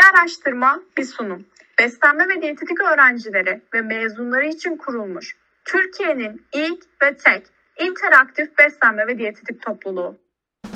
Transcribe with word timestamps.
Bir 0.00 0.20
araştırma, 0.20 0.80
bir 0.96 1.04
sunum. 1.04 1.44
Beslenme 1.78 2.28
ve 2.28 2.42
diyetetik 2.42 2.80
öğrencileri 2.80 3.60
ve 3.74 3.80
mezunları 3.80 4.46
için 4.46 4.76
kurulmuş 4.76 5.36
Türkiye'nin 5.64 6.46
ilk 6.54 6.84
ve 7.02 7.16
tek 7.16 7.42
interaktif 7.80 8.58
beslenme 8.58 9.06
ve 9.06 9.18
diyetetik 9.18 9.62
topluluğu. 9.62 10.18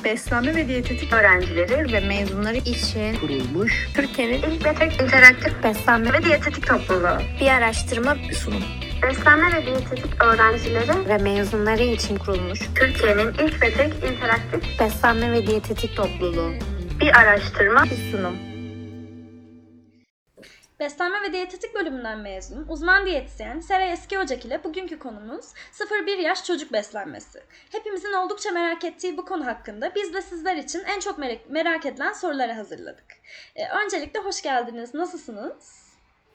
Beslenme 0.05 0.57
ve 0.57 0.69
diyetetik 0.69 1.13
öğrencileri 1.13 1.93
ve 1.93 2.01
mezunları 2.09 2.57
için 2.57 3.17
kurulmuş 3.21 3.89
Türkiye'nin 3.95 4.43
ilk 4.43 4.67
ve 4.67 4.75
tek 4.75 5.01
interaktif 5.03 5.65
beslenme 5.65 6.13
ve 6.13 6.23
diyetetik 6.25 6.67
topluluğu. 6.67 7.19
bir 7.41 7.49
araştırma 7.49 8.17
bir 8.29 8.35
sunum. 8.35 8.63
Beslenme 9.03 9.57
ve 9.57 9.67
diyetetik 9.67 10.25
öğrencileri 10.25 11.09
ve 11.09 11.19
mezunları 11.19 11.83
için 11.83 12.17
kurulmuş 12.17 12.61
Türkiye'nin 12.75 13.29
ilk 13.29 13.63
ve 13.63 13.73
tek 13.73 13.95
interaktif 13.95 14.81
beslenme 14.81 15.33
ve 15.33 15.47
diyetetik 15.47 15.97
topluluğu 15.97 16.53
bir 17.01 17.21
araştırma 17.21 17.85
bir 17.85 18.11
sunum. 18.11 18.54
Beslenme 20.81 21.23
ve 21.23 21.33
diyetetik 21.33 21.75
bölümünden 21.75 22.19
mezun, 22.19 22.67
uzman 22.69 23.07
diyetisyen 23.07 23.61
Seray 23.61 23.93
Eski 23.93 24.19
Ocak 24.19 24.45
ile 24.45 24.65
bugünkü 24.65 24.99
konumuz 24.99 25.45
0-1 25.73 26.21
yaş 26.21 26.45
çocuk 26.45 26.73
beslenmesi. 26.73 27.43
Hepimizin 27.73 28.13
oldukça 28.13 28.51
merak 28.51 28.85
ettiği 28.85 29.17
bu 29.17 29.25
konu 29.25 29.47
hakkında 29.47 29.95
biz 29.95 30.15
de 30.15 30.23
sizler 30.23 30.57
için 30.57 30.83
en 30.85 31.01
çok 31.01 31.19
merak, 31.19 31.51
merak 31.51 31.87
edilen 31.87 32.13
soruları 32.13 32.53
hazırladık. 32.53 33.07
Ee, 33.57 33.69
öncelikle 33.85 34.21
hoş 34.21 34.43
geldiniz. 34.43 34.95
Nasılsınız? 34.95 35.85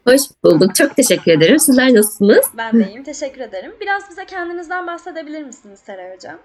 Hoş 0.08 0.22
bulduk. 0.44 0.76
Çok 0.76 0.96
teşekkür 0.96 1.32
ederim. 1.32 1.60
Sizler 1.60 1.94
nasılsınız? 1.94 2.46
Ben 2.58 2.80
de 2.80 2.88
iyiyim. 2.88 3.04
Teşekkür 3.04 3.42
ederim. 3.42 3.76
Biraz 3.82 4.10
bize 4.10 4.26
kendinizden 4.26 4.88
bahsedebilir 4.88 5.44
misiniz 5.44 5.80
Seray 5.80 6.16
Hocam? 6.16 6.40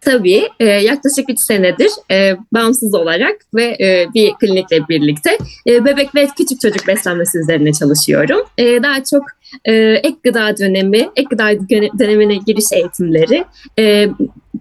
Tabii 0.00 0.48
e, 0.60 0.64
yaklaşık 0.64 1.30
3 1.30 1.40
senedir 1.40 1.90
e, 2.10 2.36
bağımsız 2.52 2.94
olarak 2.94 3.36
ve 3.54 3.64
e, 3.64 4.06
bir 4.14 4.32
klinikle 4.32 4.88
birlikte 4.88 5.38
e, 5.66 5.84
bebek 5.84 6.14
ve 6.14 6.28
küçük 6.36 6.60
çocuk 6.60 6.86
beslenmesi 6.86 7.38
üzerine 7.38 7.72
çalışıyorum. 7.72 8.40
E, 8.58 8.82
daha 8.82 9.04
çok 9.04 9.22
e, 9.64 9.74
ek 9.74 10.16
gıda 10.24 10.56
dönemi, 10.56 11.08
ek 11.16 11.26
gıda 11.30 11.50
dönemine 11.98 12.36
giriş 12.46 12.72
eğitimleri, 12.72 13.44
e, 13.78 14.08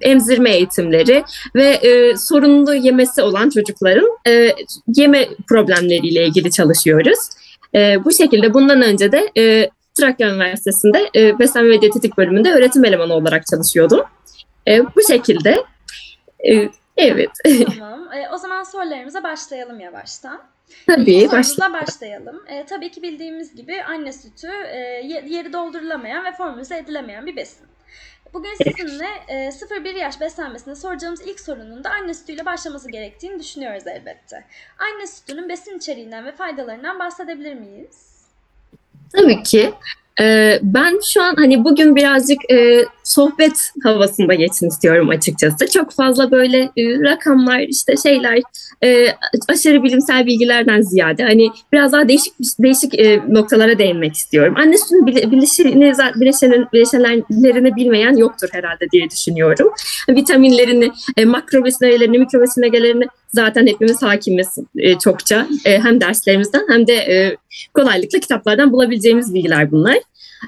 emzirme 0.01 0.51
eğitimleri 0.51 1.23
ve 1.55 1.65
e, 1.65 2.17
sorunlu 2.17 2.73
yemesi 2.73 3.21
olan 3.21 3.49
çocukların 3.49 4.09
e, 4.27 4.51
yeme 4.95 5.27
problemleriyle 5.49 6.25
ilgili 6.25 6.51
çalışıyoruz. 6.51 7.19
E, 7.75 8.05
bu 8.05 8.11
şekilde 8.11 8.53
bundan 8.53 8.81
önce 8.81 9.11
de 9.11 9.31
e, 9.37 9.69
Trakya 9.99 10.29
Üniversitesi'nde 10.29 11.09
e, 11.15 11.39
beslenme 11.39 11.69
ve 11.69 11.81
diyetetik 11.81 12.17
bölümünde 12.17 12.51
öğretim 12.51 12.85
elemanı 12.85 13.13
olarak 13.13 13.45
çalışıyordum. 13.45 14.01
E, 14.67 14.95
bu 14.95 15.01
şekilde. 15.07 15.63
E, 16.49 16.69
evet. 16.97 17.29
Tamam. 17.79 18.13
Ee, 18.13 18.29
o 18.33 18.37
zaman 18.37 18.63
sorularımıza 18.63 19.23
başlayalım 19.23 19.79
yavaştan. 19.79 20.41
Tabii. 20.87 21.29
Başla. 21.31 21.73
başlayalım. 21.73 22.43
Ee, 22.47 22.65
tabii 22.65 22.91
ki 22.91 23.01
bildiğimiz 23.03 23.55
gibi 23.55 23.83
anne 23.83 24.11
sütü 24.13 24.47
e, 24.67 24.77
ye- 25.03 25.25
yeri 25.27 25.53
doldurulamayan 25.53 26.25
ve 26.25 26.31
formülize 26.31 26.77
edilemeyen 26.77 27.25
bir 27.25 27.35
besin. 27.35 27.67
Bugün 28.33 28.53
sizinle 28.53 29.07
e, 29.27 29.35
0-1 29.47 29.97
yaş 29.97 30.21
beslenmesinde 30.21 30.75
soracağımız 30.75 31.21
ilk 31.27 31.39
sorunun 31.39 31.83
da 31.83 31.89
anne 31.89 32.13
sütüyle 32.13 32.45
başlaması 32.45 32.91
gerektiğini 32.91 33.39
düşünüyoruz 33.39 33.87
elbette. 33.87 34.43
Anne 34.79 35.07
sütünün 35.07 35.49
besin 35.49 35.77
içeriğinden 35.77 36.25
ve 36.25 36.31
faydalarından 36.31 36.99
bahsedebilir 36.99 37.53
miyiz? 37.53 38.25
Tabii 39.13 39.43
ki. 39.43 39.73
E, 40.21 40.59
ben 40.63 40.99
şu 41.13 41.21
an 41.23 41.35
hani 41.35 41.63
bugün 41.63 41.95
birazcık 41.95 42.51
e, 42.51 42.85
sohbet 43.03 43.71
havasında 43.83 44.33
geçsin 44.33 44.67
istiyorum 44.67 45.09
açıkçası. 45.09 45.67
Çok 45.73 45.91
fazla 45.91 46.31
böyle 46.31 46.57
e, 46.57 46.83
rakamlar 47.11 47.59
işte 47.59 47.97
şeyler 47.97 48.39
e, 48.83 49.05
aşırı 49.49 49.83
bilimsel 49.83 50.25
bilgilerden 50.25 50.81
ziyade 50.81 51.23
hani 51.23 51.49
biraz 51.73 51.93
daha 51.93 52.07
değişik 52.07 52.33
değişik 52.59 52.99
e, 52.99 53.21
noktalara 53.29 53.77
değinmek 53.79 54.13
istiyorum. 54.13 54.53
Anne 54.57 54.77
sütünün 54.77 55.07
bile- 55.07 55.31
bileşeni, 55.31 55.93
bileşenin, 56.21 56.67
bileşenlerini 56.73 57.75
bilmeyen 57.75 58.15
yoktur 58.15 58.49
herhalde 58.51 58.89
diye 58.91 59.09
düşünüyorum. 59.09 59.71
Vitaminlerini, 60.09 60.91
e, 61.17 61.25
makro 61.25 61.65
besinlerini, 61.65 62.19
mikro 62.19 62.41
besinlerini 62.41 63.05
zaten 63.33 63.67
hepimiz 63.67 64.01
hakimiz 64.01 64.57
e, 64.77 64.99
çokça. 64.99 65.47
E, 65.65 65.79
hem 65.79 66.01
derslerimizden 66.01 66.65
hem 66.69 66.87
de 66.87 66.93
e, 66.93 67.37
kolaylıkla 67.73 68.19
kitaplardan 68.19 68.71
bulabileceğimiz 68.71 69.33
bilgiler 69.33 69.71
bunlar. 69.71 69.97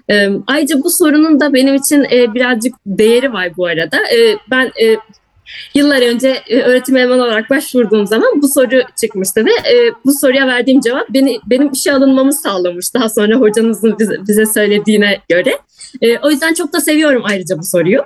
E, 0.09 0.29
ayrıca 0.47 0.84
bu 0.84 0.90
sorunun 0.90 1.40
da 1.40 1.53
benim 1.53 1.75
için 1.75 2.03
e, 2.12 2.34
birazcık 2.34 2.73
değeri 2.85 3.34
var 3.34 3.57
bu 3.57 3.66
arada. 3.66 3.97
E, 3.97 4.38
ben 4.51 4.66
e, 4.66 4.97
yıllar 5.73 6.01
önce 6.01 6.41
e, 6.47 6.62
öğretim 6.62 6.97
elemanı 6.97 7.23
olarak 7.23 7.50
başvurduğum 7.50 8.07
zaman 8.07 8.41
bu 8.41 8.47
soru 8.47 8.81
çıkmıştı 9.01 9.46
ve 9.46 9.51
e, 9.51 9.94
bu 10.06 10.13
soruya 10.13 10.47
verdiğim 10.47 10.81
cevap 10.81 11.09
beni 11.09 11.40
benim 11.46 11.72
işe 11.72 11.94
alınmamı 11.94 12.34
sağlamış. 12.34 12.94
Daha 12.94 13.09
sonra 13.09 13.35
hocanızın 13.35 13.96
bize, 14.00 14.16
bize 14.28 14.46
söylediğine 14.46 15.19
göre. 15.29 15.57
E, 16.01 16.17
o 16.17 16.29
yüzden 16.29 16.53
çok 16.53 16.73
da 16.73 16.81
seviyorum 16.81 17.22
ayrıca 17.25 17.57
bu 17.57 17.63
soruyu. 17.63 18.01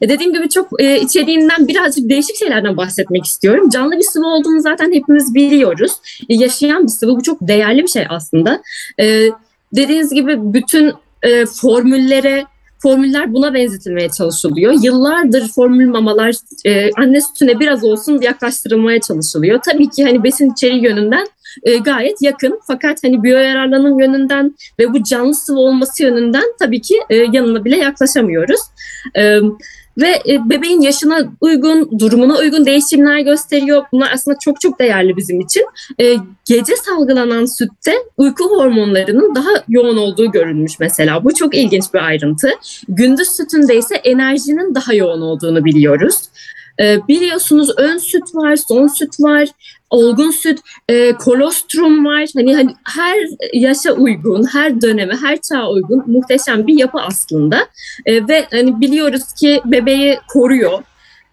E, 0.00 0.08
dediğim 0.08 0.32
gibi 0.32 0.48
çok 0.48 0.82
e, 0.82 1.00
içeriğinden 1.00 1.68
birazcık 1.68 2.08
değişik 2.08 2.36
şeylerden 2.36 2.76
bahsetmek 2.76 3.24
istiyorum. 3.24 3.68
Canlı 3.68 3.92
bir 3.92 4.02
sıvı 4.02 4.26
olduğunu 4.26 4.60
zaten 4.60 4.92
hepimiz 4.92 5.34
biliyoruz. 5.34 5.92
E, 6.28 6.34
yaşayan 6.34 6.82
bir 6.82 6.88
sıvı 6.88 7.16
bu 7.16 7.22
çok 7.22 7.38
değerli 7.40 7.82
bir 7.82 7.88
şey 7.88 8.06
aslında. 8.08 8.62
E, 9.00 9.28
dediğiniz 9.72 10.12
gibi 10.14 10.36
bütün 10.38 10.92
e, 11.22 11.46
formüllere, 11.46 12.44
formüller 12.78 13.34
buna 13.34 13.54
benzetilmeye 13.54 14.08
çalışılıyor. 14.08 14.74
Yıllardır 14.82 15.48
formül 15.48 15.88
mamalar 15.88 16.34
e, 16.64 16.90
anne 16.92 17.20
sütüne 17.20 17.60
biraz 17.60 17.84
olsun 17.84 18.20
yaklaştırılmaya 18.20 19.00
çalışılıyor. 19.00 19.60
Tabii 19.68 19.90
ki 19.90 20.04
hani 20.04 20.24
besin 20.24 20.52
içeriği 20.52 20.84
yönünden 20.84 21.26
e, 21.62 21.76
gayet 21.76 22.22
yakın. 22.22 22.60
Fakat 22.66 23.04
hani 23.04 23.22
biyoyararlanım 23.22 24.00
yönünden 24.00 24.54
ve 24.78 24.92
bu 24.92 25.02
canlı 25.02 25.34
sıvı 25.34 25.58
olması 25.58 26.02
yönünden 26.02 26.54
tabii 26.58 26.80
ki 26.80 26.94
e, 27.10 27.16
yanına 27.16 27.64
bile 27.64 27.76
yaklaşamıyoruz. 27.76 28.60
E, 29.16 29.38
ve 29.98 30.08
e, 30.28 30.50
bebeğin 30.50 30.80
yaşına 30.80 31.32
uygun, 31.40 31.98
durumuna 31.98 32.38
uygun 32.38 32.66
değişimler 32.66 33.18
gösteriyor. 33.18 33.84
Bunlar 33.92 34.10
aslında 34.14 34.38
çok 34.38 34.60
çok 34.60 34.78
değerli 34.78 35.16
bizim 35.16 35.40
için. 35.40 35.64
E, 36.00 36.16
gece 36.44 36.76
salgılanan 36.76 37.58
sütte 37.58 37.94
uyku 38.16 38.44
hormonlarının 38.44 39.34
daha 39.34 39.50
yoğun 39.68 39.96
olduğu 39.96 40.30
görülmüş 40.32 40.72
mesela. 40.80 41.24
Bu 41.24 41.34
çok 41.34 41.54
ilginç 41.54 41.84
bir 41.94 41.98
ayrıntı. 41.98 42.50
Gündüz 42.88 43.28
sütünde 43.28 43.76
ise 43.76 43.94
enerjinin 43.94 44.74
daha 44.74 44.94
yoğun 44.94 45.20
olduğunu 45.20 45.64
biliyoruz. 45.64 46.16
E, 46.80 47.08
biliyorsunuz 47.08 47.70
ön 47.76 47.98
süt 47.98 48.34
var, 48.34 48.56
son 48.56 48.86
süt 48.86 49.20
var, 49.20 49.48
olgun 49.92 50.30
süt, 50.30 50.58
e, 50.88 51.12
kolostrum 51.12 52.06
var. 52.06 52.28
Hani, 52.34 52.54
hani 52.54 52.74
her 52.84 53.18
yaşa 53.52 53.92
uygun, 53.92 54.44
her 54.52 54.80
döneme, 54.80 55.14
her 55.16 55.40
çağa 55.40 55.70
uygun 55.70 56.04
muhteşem 56.06 56.66
bir 56.66 56.78
yapı 56.78 56.98
aslında. 57.00 57.66
E, 58.06 58.28
ve 58.28 58.46
hani 58.50 58.80
biliyoruz 58.80 59.32
ki 59.40 59.60
bebeği 59.64 60.18
koruyor. 60.28 60.82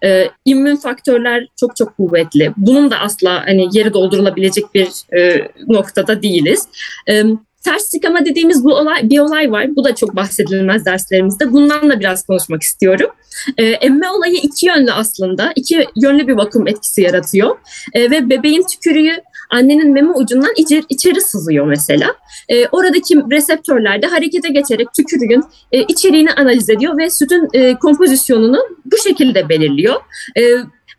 E, 0.04 0.30
immün 0.46 0.76
faktörler 0.76 1.48
çok 1.60 1.76
çok 1.76 1.98
kuvvetli. 1.98 2.54
Bunun 2.58 2.92
da 2.92 3.00
asla 3.00 3.46
hani 3.46 3.68
yeri 3.72 3.94
doldurulabilecek 3.94 4.74
bir 4.74 5.18
e, 5.18 5.52
noktada 5.68 6.22
değiliz. 6.22 6.68
E, 7.10 7.24
ters 7.64 7.92
çıkama 7.92 8.26
dediğimiz 8.26 8.64
bu 8.64 8.76
olay 8.76 9.10
bir 9.10 9.20
olay 9.20 9.52
var. 9.52 9.76
Bu 9.76 9.84
da 9.84 9.96
çok 9.96 10.16
bahsedilmez 10.16 10.86
derslerimizde. 10.86 11.54
Bundan 11.54 11.90
da 11.90 12.00
biraz 12.00 12.26
konuşmak 12.26 12.64
istiyorum. 12.64 13.10
E, 13.58 13.66
emme 13.66 14.10
olayı 14.10 14.36
iki 14.36 14.66
yönlü 14.66 14.92
aslında. 14.92 15.54
İki 15.56 15.86
yönlü 15.96 16.28
bir 16.28 16.34
vakum 16.34 16.68
etkisi 16.68 17.02
yaratıyor. 17.02 17.58
E, 17.94 18.12
ve 18.12 18.30
bebeğin 18.30 18.64
tükürüğü 18.72 19.22
annenin 19.50 19.94
meme 19.94 20.12
ucundan 20.12 20.54
içeri, 20.58 20.84
içeri 20.90 21.22
sızıyor 21.22 21.68
mesela. 21.68 22.16
E, 22.50 22.68
oradaki 22.68 23.16
reseptörler 23.32 24.02
de 24.02 24.08
harekete 24.08 24.50
geçerek 24.50 24.88
tükürüğün 24.98 25.44
e, 25.72 25.82
içeriğini 25.82 26.32
analiz 26.32 26.70
ediyor 26.70 26.98
ve 26.98 27.10
sütün 27.10 27.48
e, 27.54 27.76
kompozisyonunu 27.76 28.60
bu 28.86 28.98
şekilde 28.98 29.50
belirliyor. 29.50 29.96
E, 30.38 30.44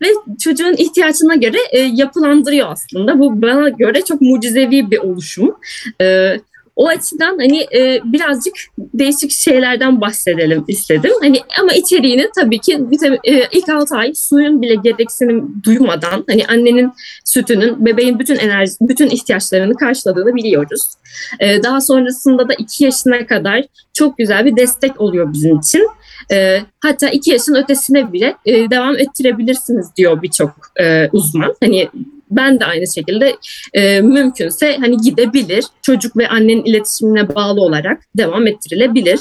ve 0.03 0.07
çocuğun 0.41 0.75
ihtiyacına 0.79 1.35
göre 1.35 1.59
e, 1.71 1.79
yapılandırıyor 1.79 2.69
aslında. 2.71 3.19
Bu 3.19 3.43
bana 3.43 3.69
göre 3.69 4.03
çok 4.03 4.21
mucizevi 4.21 4.91
bir 4.91 4.99
oluşum. 4.99 5.57
E, 6.01 6.37
o 6.81 6.89
açıdan 6.89 7.39
hani 7.39 7.67
e, 7.75 8.01
birazcık 8.05 8.55
değişik 8.79 9.31
şeylerden 9.31 10.01
bahsedelim 10.01 10.65
istedim. 10.69 11.13
Hani 11.21 11.41
ama 11.61 11.73
içeriğini 11.73 12.29
tabii 12.35 12.59
ki 12.59 12.81
e, 13.25 13.43
ilk 13.53 13.69
6 13.69 13.97
ay 13.97 14.13
suyun 14.15 14.63
bile 14.63 14.75
gereksinim 14.75 15.63
duymadan 15.65 16.25
hani 16.29 16.47
annenin 16.47 16.93
sütünün 17.25 17.87
bebeğin 17.87 18.19
bütün 18.19 18.37
enerji, 18.37 18.73
bütün 18.81 19.11
ihtiyaçlarını 19.11 19.75
karşıladığını 19.75 20.35
biliyoruz. 20.35 20.83
E, 21.41 21.63
daha 21.63 21.81
sonrasında 21.81 22.49
da 22.49 22.55
2 22.55 22.85
yaşına 22.85 23.27
kadar 23.27 23.65
çok 23.93 24.19
güzel 24.19 24.47
bir 24.47 24.57
destek 24.57 25.01
oluyor 25.01 25.33
bizim 25.33 25.59
için. 25.59 25.89
E, 26.33 26.61
hatta 26.81 27.09
2 27.09 27.31
yaşın 27.31 27.55
ötesine 27.55 28.13
bile 28.13 28.37
e, 28.45 28.71
devam 28.71 28.99
ettirebilirsiniz 28.99 29.87
diyor 29.97 30.23
birçok 30.23 30.51
e, 30.81 31.09
uzman. 31.13 31.55
Hani 31.63 31.89
ben 32.31 32.61
de 32.61 32.65
aynı 32.65 32.85
şekilde 32.95 33.37
e, 33.75 34.01
mümkünse 34.01 34.77
hani 34.77 34.97
gidebilir. 34.97 35.65
Çocuk 35.83 36.17
ve 36.17 36.29
annenin 36.29 36.65
iletişimine 36.65 37.35
bağlı 37.35 37.61
olarak 37.61 38.03
devam 38.17 38.47
ettirilebilir. 38.47 39.21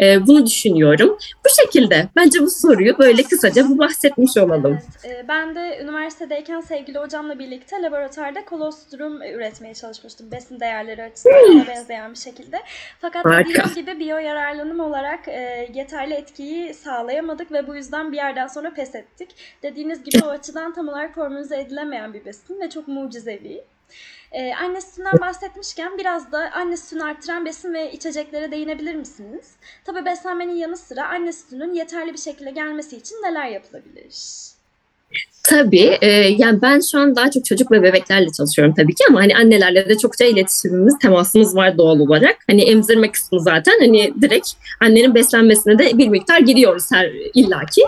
E, 0.00 0.26
bunu 0.26 0.46
düşünüyorum. 0.46 1.18
Bu 1.44 1.62
şekilde 1.62 2.08
bence 2.16 2.40
bu 2.40 2.50
soruyu 2.50 2.98
böyle 2.98 3.22
kısaca 3.22 3.68
bu 3.68 3.78
bahsetmiş 3.78 4.36
olalım. 4.36 4.78
E, 5.04 5.28
ben 5.28 5.54
de 5.54 5.80
üniversitedeyken 5.82 6.60
sevgili 6.60 6.98
hocamla 6.98 7.38
birlikte 7.38 7.82
laboratuvarda 7.82 8.44
kolostrum 8.44 9.22
üretmeye 9.22 9.74
çalışmıştım. 9.74 10.32
Besin 10.32 10.60
değerleri 10.60 11.02
açısından 11.02 11.66
benzeyen 11.68 12.12
bir 12.12 12.18
şekilde. 12.18 12.56
Fakat 13.00 13.24
Harika. 13.24 13.50
dediğim 13.50 13.74
gibi 13.74 13.98
biyo 13.98 14.18
yararlanım 14.18 14.80
olarak 14.80 15.28
e, 15.28 15.70
yeterli 15.74 16.14
etkiyi 16.14 16.74
sağlayamadık 16.74 17.52
ve 17.52 17.66
bu 17.66 17.76
yüzden 17.76 18.12
bir 18.12 18.16
yerden 18.16 18.46
sonra 18.46 18.74
pes 18.74 18.94
ettik. 18.94 19.28
Dediğiniz 19.62 20.04
gibi 20.04 20.24
o 20.24 20.28
açıdan 20.28 20.74
tam 20.74 20.88
olarak 20.88 21.14
formülize 21.14 21.60
edilemeyen 21.60 22.14
bir 22.14 22.24
besin 22.24 22.49
ve 22.60 22.70
çok 22.70 22.88
mucizevi. 22.88 23.64
Ee, 24.32 24.52
anne 24.54 24.80
sütünden 24.80 25.20
bahsetmişken 25.20 25.98
biraz 25.98 26.32
da 26.32 26.50
anne 26.52 26.76
sütünü 26.76 27.04
artıran 27.04 27.46
besin 27.46 27.74
ve 27.74 27.92
içeceklere 27.92 28.52
değinebilir 28.52 28.94
misiniz? 28.94 29.50
Tabii 29.84 30.04
beslenmenin 30.04 30.54
yanı 30.54 30.76
sıra 30.76 31.08
anne 31.08 31.32
sütünün 31.32 31.74
yeterli 31.74 32.12
bir 32.12 32.18
şekilde 32.18 32.50
gelmesi 32.50 32.96
için 32.96 33.14
neler 33.14 33.48
yapılabilir? 33.48 34.14
Tabii. 35.42 35.98
e, 36.00 36.08
yani 36.38 36.62
ben 36.62 36.80
şu 36.90 36.98
an 36.98 37.16
daha 37.16 37.30
çok 37.30 37.44
çocuk 37.44 37.72
ve 37.72 37.82
bebeklerle 37.82 38.26
çalışıyorum 38.36 38.74
tabii 38.74 38.94
ki 38.94 39.04
ama 39.08 39.20
hani 39.20 39.36
annelerle 39.36 39.88
de 39.88 39.98
çokça 39.98 40.24
iletişimimiz, 40.24 40.98
temasımız 40.98 41.56
var 41.56 41.78
doğal 41.78 42.00
olarak. 42.00 42.36
Hani 42.50 42.62
emzirme 42.62 43.12
kısmı 43.12 43.40
zaten 43.40 43.78
hani 43.80 44.12
direkt 44.22 44.48
annenin 44.80 45.14
beslenmesine 45.14 45.78
de 45.78 45.98
bir 45.98 46.08
miktar 46.08 46.38
giriyoruz 46.38 46.84
her 46.92 47.10
illaki. 47.34 47.82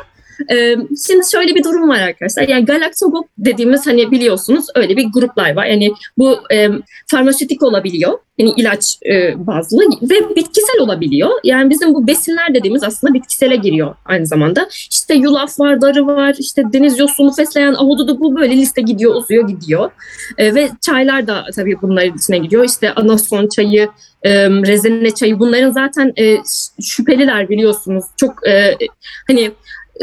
E, 0.51 0.77
şimdi 1.07 1.31
şöyle 1.31 1.55
bir 1.55 1.65
durum 1.65 1.89
var 1.89 2.01
arkadaşlar. 2.01 2.49
Yani 2.49 2.65
galaktogok 2.65 3.27
dediğimiz 3.39 3.87
hani 3.87 4.11
biliyorsunuz 4.11 4.67
öyle 4.75 4.97
bir 4.97 5.07
gruplar 5.15 5.57
var. 5.57 5.67
Yani 5.67 5.93
bu 6.19 6.39
e, 6.53 6.69
farmasötik 7.07 7.63
olabiliyor. 7.63 8.19
Yani 8.39 8.55
ilaç 8.57 8.99
e, 9.07 9.47
bazlı 9.47 9.85
ve 10.03 10.37
bitkisel 10.37 10.81
olabiliyor. 10.81 11.31
Yani 11.45 11.71
bizim 11.71 11.95
bu 11.95 12.07
besinler 12.07 12.55
dediğimiz 12.55 12.83
aslında 12.83 13.15
bitkisele 13.15 13.57
giriyor 13.57 13.95
aynı 14.05 14.27
zamanda. 14.27 14.69
İşte 14.91 15.15
yulaf 15.15 15.61
var, 15.61 15.81
darı 15.81 16.07
var, 16.07 16.37
işte 16.39 16.63
deniz 16.73 16.99
yosunu, 16.99 17.33
fesleğen, 17.33 17.75
ahududu 17.75 18.21
bu 18.21 18.37
böyle 18.37 18.57
liste 18.57 18.83
gidiyor, 18.83 19.15
uzuyor 19.15 19.49
gidiyor. 19.49 19.91
E, 20.39 20.55
ve 20.55 20.69
çaylar 20.81 21.27
da 21.27 21.45
tabii 21.57 21.83
bunların 21.83 22.17
içine 22.17 22.39
gidiyor. 22.39 22.65
İşte 22.65 22.95
anason 22.95 23.49
çayı, 23.49 23.89
e, 24.23 24.51
rezene 24.51 25.11
çayı 25.11 25.39
bunların 25.39 25.71
zaten 25.71 26.13
e, 26.19 26.37
şüpheliler 26.83 27.49
biliyorsunuz. 27.49 28.05
Çok 28.17 28.49
e, 28.49 28.77
hani 29.29 29.51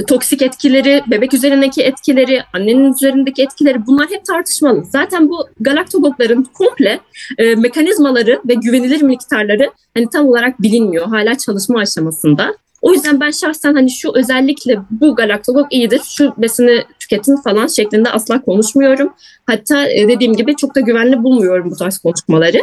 toksik 0.08 0.42
etkileri, 0.42 1.04
bebek 1.08 1.34
üzerindeki 1.34 1.82
etkileri, 1.82 2.44
annenin 2.54 2.94
üzerindeki 2.94 3.44
etkileri 3.44 3.86
bunlar 3.88 4.08
hep 4.10 4.26
tartışmalı. 4.26 4.84
Zaten 4.86 5.30
bu 5.30 5.48
galaktogokların 5.60 6.44
komple 6.54 7.00
e, 7.38 7.56
mekanizmaları 7.56 8.42
ve 8.48 8.54
güvenilir 8.54 9.02
miktarları 9.02 9.72
hani 9.94 10.10
tam 10.10 10.28
olarak 10.28 10.62
bilinmiyor. 10.62 11.08
Hala 11.08 11.38
çalışma 11.38 11.80
aşamasında. 11.80 12.56
O 12.82 12.94
yüzden 12.94 13.20
ben 13.20 13.32
şahsen 13.32 13.74
hani 13.74 13.92
şu 13.92 14.12
özellikle 14.16 14.80
bu 14.92 15.16
galaktogok 15.16 15.74
iyidir, 15.74 16.02
şu 16.04 16.34
besini 16.38 16.84
tüketin 17.00 17.36
falan 17.36 17.68
şeklinde 17.68 18.10
asla 18.10 18.42
konuşmuyorum. 18.42 19.14
Hatta 19.46 19.88
e, 19.88 20.08
dediğim 20.08 20.36
gibi 20.36 20.56
çok 20.56 20.76
da 20.76 20.80
güvenli 20.80 21.24
bulmuyorum 21.24 21.72
bu 21.72 21.76
tarz 21.76 21.98
konuşmaları. 21.98 22.58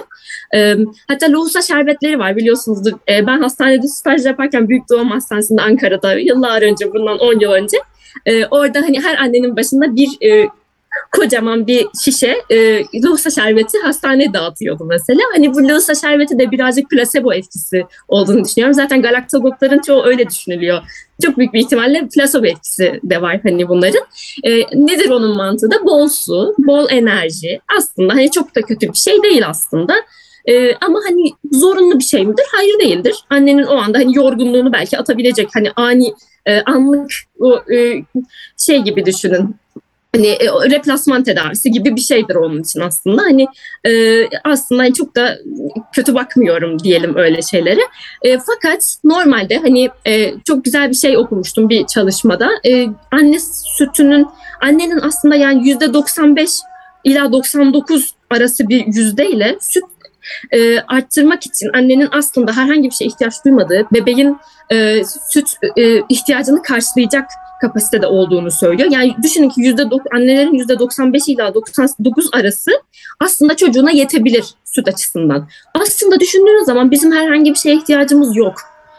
E, 0.55 0.75
hatta 1.09 1.33
lohusa 1.33 1.63
şerbetleri 1.63 2.19
var 2.19 2.37
biliyorsunuzdur. 2.37 2.93
E, 3.09 3.27
ben 3.27 3.41
hastanede 3.41 3.87
staj 3.87 4.27
yaparken 4.27 4.69
Büyük 4.69 4.89
Doğum 4.91 5.11
Hastanesi'nde 5.11 5.63
Ankara'da 5.63 6.15
yıllar 6.15 6.63
önce 6.63 6.95
bundan 6.95 7.19
10 7.19 7.41
yıl 7.41 7.53
önce 7.53 7.77
orada 8.51 8.81
hani 8.81 9.01
her 9.01 9.17
annenin 9.19 9.57
başında 9.57 9.97
bir 9.97 10.09
kocaman 11.13 11.67
bir 11.67 11.87
şişe 12.05 12.43
e, 12.51 12.85
lohusa 13.05 13.31
şerbeti 13.31 13.79
hastaneye 13.79 14.33
dağıtıyordu 14.33 14.85
mesela. 14.85 15.21
Hani 15.33 15.55
bu 15.55 15.69
lohusa 15.69 15.95
şerbeti 15.95 16.39
de 16.39 16.51
birazcık 16.51 16.91
plasebo 16.91 17.33
etkisi 17.33 17.85
olduğunu 18.09 18.45
düşünüyorum. 18.45 18.75
Zaten 18.75 19.03
galaktogokların 19.03 19.79
çoğu 19.79 20.05
öyle 20.05 20.29
düşünülüyor. 20.29 20.83
Çok 21.23 21.39
büyük 21.39 21.53
bir 21.53 21.61
ihtimalle 21.61 22.09
plasebo 22.15 22.47
etkisi 22.47 23.01
de 23.05 23.23
var 23.23 23.41
hani 23.43 23.69
bunların. 23.69 24.03
E, 24.45 24.61
nedir 24.61 25.11
onun 25.11 25.37
mantığı 25.37 25.71
da? 25.71 25.85
Bol 25.85 26.09
su, 26.09 26.55
bol 26.59 26.87
enerji. 26.91 27.61
Aslında 27.79 28.15
hani 28.15 28.31
çok 28.31 28.57
da 28.57 28.63
kötü 28.63 28.93
bir 28.93 28.99
şey 28.99 29.23
değil 29.23 29.49
aslında. 29.49 29.95
E, 30.49 30.75
ama 30.75 31.01
hani 31.09 31.31
zorunlu 31.53 31.99
bir 31.99 32.05
şey 32.05 32.27
midir? 32.27 32.45
Hayır 32.53 32.79
değildir. 32.79 33.15
Annenin 33.31 33.65
o 33.65 33.77
anda 33.77 33.99
hani 33.99 34.17
yorgunluğunu 34.17 34.73
belki 34.73 34.99
atabilecek 34.99 35.49
hani 35.55 35.71
ani 35.77 36.15
e, 36.47 36.61
anlık 36.61 37.11
o 37.41 37.73
e, 37.73 38.03
şey 38.59 38.79
gibi 38.79 39.07
düşünün 39.07 39.57
hani 40.17 40.27
e, 40.27 40.71
replasman 40.71 41.23
tedavisi 41.23 41.71
gibi 41.71 41.97
bir 41.97 42.01
şeydir 42.01 42.35
onun 42.35 42.63
için 42.63 42.81
aslında. 42.81 43.23
Hani 43.23 43.47
e, 43.87 44.23
aslında 44.45 44.83
hani 44.83 44.95
çok 44.95 45.17
da 45.17 45.39
kötü 45.95 46.15
bakmıyorum 46.15 46.79
diyelim 46.79 47.17
öyle 47.17 47.43
şeylere. 47.43 47.81
E, 48.23 48.39
fakat 48.39 48.97
normalde 49.05 49.57
hani 49.59 49.89
e, 50.07 50.35
çok 50.45 50.65
güzel 50.65 50.91
bir 50.91 50.95
şey 50.95 51.17
okumuştum 51.17 51.69
bir 51.69 51.87
çalışmada. 51.87 52.51
E, 52.67 52.87
anne 53.11 53.39
sütünün 53.79 54.27
annenin 54.61 55.01
aslında 55.01 55.35
yani 55.35 55.69
yüzde 55.69 55.95
95 55.95 56.51
ila 57.05 57.33
99 57.33 58.15
arası 58.31 58.69
bir 58.69 58.87
yüzdeyle 58.87 59.57
süt 59.61 59.85
e, 60.53 60.81
arttırmak 60.81 61.47
için 61.47 61.71
annenin 61.75 62.09
aslında 62.13 62.57
herhangi 62.57 62.91
bir 62.91 62.95
şeye 62.95 63.07
ihtiyaç 63.07 63.45
duymadığı 63.45 63.87
bebeğin 63.93 64.39
e, 64.73 65.03
süt 65.31 65.49
e, 65.77 65.99
ihtiyacını 66.09 66.63
karşılayacak 66.63 67.25
kapasitede 67.61 68.07
olduğunu 68.07 68.51
söylüyor. 68.51 68.91
Yani 68.91 69.15
düşünün 69.23 69.49
ki 69.49 69.61
yüzde 69.61 69.83
annelerin 70.15 70.55
yüzde 70.55 70.79
95 70.79 71.29
ila 71.29 71.55
99 71.55 72.29
arası 72.33 72.71
aslında 73.21 73.57
çocuğuna 73.57 73.91
yetebilir 73.91 74.45
süt 74.65 74.89
açısından. 74.89 75.49
Aslında 75.75 76.21
düşündüğünüz 76.21 76.67
zaman 76.67 76.91
bizim 76.91 77.13
herhangi 77.13 77.51
bir 77.51 77.59
şeye 77.59 77.77
ihtiyacımız 77.77 78.37
yok. 78.37 78.55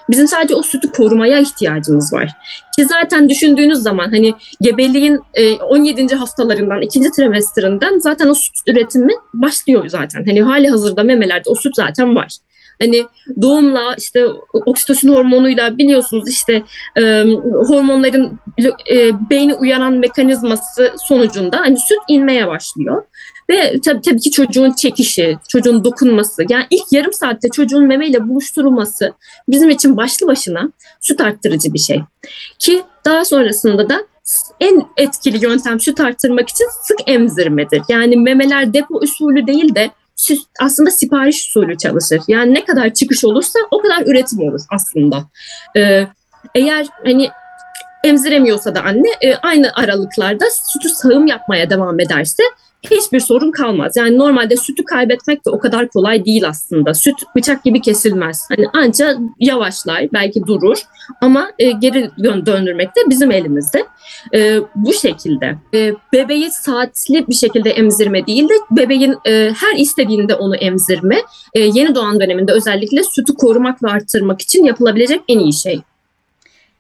Bizim 0.10 0.28
sadece 0.28 0.56
o 0.56 0.64
sütü 0.64 0.92
korumaya 0.92 1.40
ihtiyacımız 1.40 2.14
var. 2.14 2.32
Ki 2.76 2.86
zaten 2.86 3.30
düşündüğünüz 3.30 3.80
zaman 3.80 4.10
hani 4.10 4.34
gebeliğin 4.62 5.20
e, 5.34 5.56
17. 5.56 6.16
haftalarından, 6.16 6.82
ikinci 6.82 7.12
trimestrinden 7.12 8.00
zaten 8.00 8.28
o 8.28 8.34
süt 8.34 8.56
üretimi 8.68 9.14
başlıyor 9.34 9.88
zaten. 9.88 10.26
Hani 10.26 10.42
hali 10.42 10.70
hazırda 10.70 11.04
memelerde 11.04 11.50
o 11.50 11.56
süt 11.56 11.76
zaten 11.76 12.16
var. 12.16 12.38
Hani 12.82 13.06
doğumla 13.42 13.96
işte 13.98 14.26
oksitosin 14.54 15.10
hormonuyla 15.10 15.78
biliyorsunuz 15.78 16.30
işte 16.30 16.64
e, 16.98 17.24
hormonların 17.44 18.40
e, 18.92 19.30
beyni 19.30 19.54
uyaran 19.54 19.94
mekanizması 19.94 20.94
sonucunda 21.08 21.60
hani 21.60 21.78
süt 21.78 22.00
inmeye 22.08 22.48
başlıyor. 22.48 23.04
Ve 23.50 23.80
tabii, 23.86 24.02
tabii 24.02 24.20
ki 24.20 24.32
çocuğun 24.32 24.72
çekişi, 24.72 25.38
çocuğun 25.50 25.84
dokunması, 25.84 26.44
yani 26.50 26.66
ilk 26.70 26.92
yarım 26.92 27.14
saatte 27.14 27.50
çocuğun 27.50 27.88
memeyle 27.88 28.30
buluşturulması 28.30 29.14
bizim 29.50 29.70
için 29.70 29.98
başlı 29.98 30.28
başına 30.28 30.72
süt 31.02 31.22
arttırıcı 31.22 31.74
bir 31.74 31.80
şey. 31.80 32.02
Ki 32.60 32.84
daha 33.06 33.26
sonrasında 33.26 33.90
da 33.90 34.06
en 34.60 34.84
etkili 34.98 35.46
yöntem 35.46 35.80
süt 35.80 36.00
arttırmak 36.00 36.50
için 36.50 36.66
sık 36.84 36.98
emzirmedir. 37.10 37.82
Yani 37.90 38.18
memeler 38.18 38.74
depo 38.74 38.96
usulü 38.96 39.48
değil 39.48 39.76
de 39.76 39.92
aslında 40.60 40.92
sipariş 40.92 41.48
usulü 41.48 41.78
çalışır. 41.78 42.22
Yani 42.28 42.54
ne 42.54 42.66
kadar 42.66 42.94
çıkış 42.94 43.26
olursa 43.26 43.60
o 43.72 43.82
kadar 43.82 44.06
üretim 44.06 44.40
olur 44.40 44.62
aslında. 44.72 45.24
Ee, 45.76 46.08
eğer 46.56 46.88
hani 47.06 47.30
emziremiyorsa 48.04 48.76
da 48.76 48.82
anne 48.82 49.10
e, 49.22 49.36
aynı 49.36 49.72
aralıklarda 49.76 50.46
sütü 50.74 50.90
sağım 50.90 51.28
yapmaya 51.28 51.70
devam 51.70 52.00
ederse 52.00 52.44
hiçbir 52.92 53.20
sorun 53.20 53.52
kalmaz. 53.52 53.94
Yani 53.98 54.18
normalde 54.18 54.58
sütü 54.58 54.84
kaybetmek 54.84 55.46
de 55.46 55.50
o 55.50 55.60
kadar 55.60 55.88
kolay 55.88 56.26
değil 56.26 56.48
aslında. 56.48 56.94
Süt 56.94 57.16
bıçak 57.36 57.64
gibi 57.64 57.82
kesilmez. 57.82 58.46
Hani 58.50 58.66
ancak 58.74 59.18
yavaşlar, 59.40 60.08
belki 60.14 60.46
durur 60.48 60.78
ama 61.22 61.52
e, 61.60 61.72
geri 61.72 62.10
dön- 62.24 62.46
döndürmek 62.46 62.88
de 62.88 63.00
bizim 63.10 63.32
elimizde. 63.32 63.86
E, 64.34 64.60
bu 64.76 64.94
şekilde. 64.94 65.58
E, 65.74 65.94
bebeği 66.14 66.52
saatli 66.52 67.28
bir 67.28 67.36
şekilde 67.36 67.70
emzirme 67.70 68.28
değil 68.28 68.50
de 68.50 68.54
bebeğin 68.72 69.16
e, 69.26 69.52
her 69.62 69.78
istediğinde 69.78 70.36
onu 70.36 70.56
emzirme 70.56 71.18
e, 71.54 71.60
yeni 71.60 71.96
doğan 71.96 72.20
döneminde 72.20 72.52
özellikle 72.52 73.04
sütü 73.04 73.34
korumak 73.34 73.84
ve 73.84 73.88
arttırmak 73.88 74.42
için 74.42 74.66
yapılabilecek 74.66 75.22
en 75.28 75.40
iyi 75.40 75.54
şey. 75.54 75.82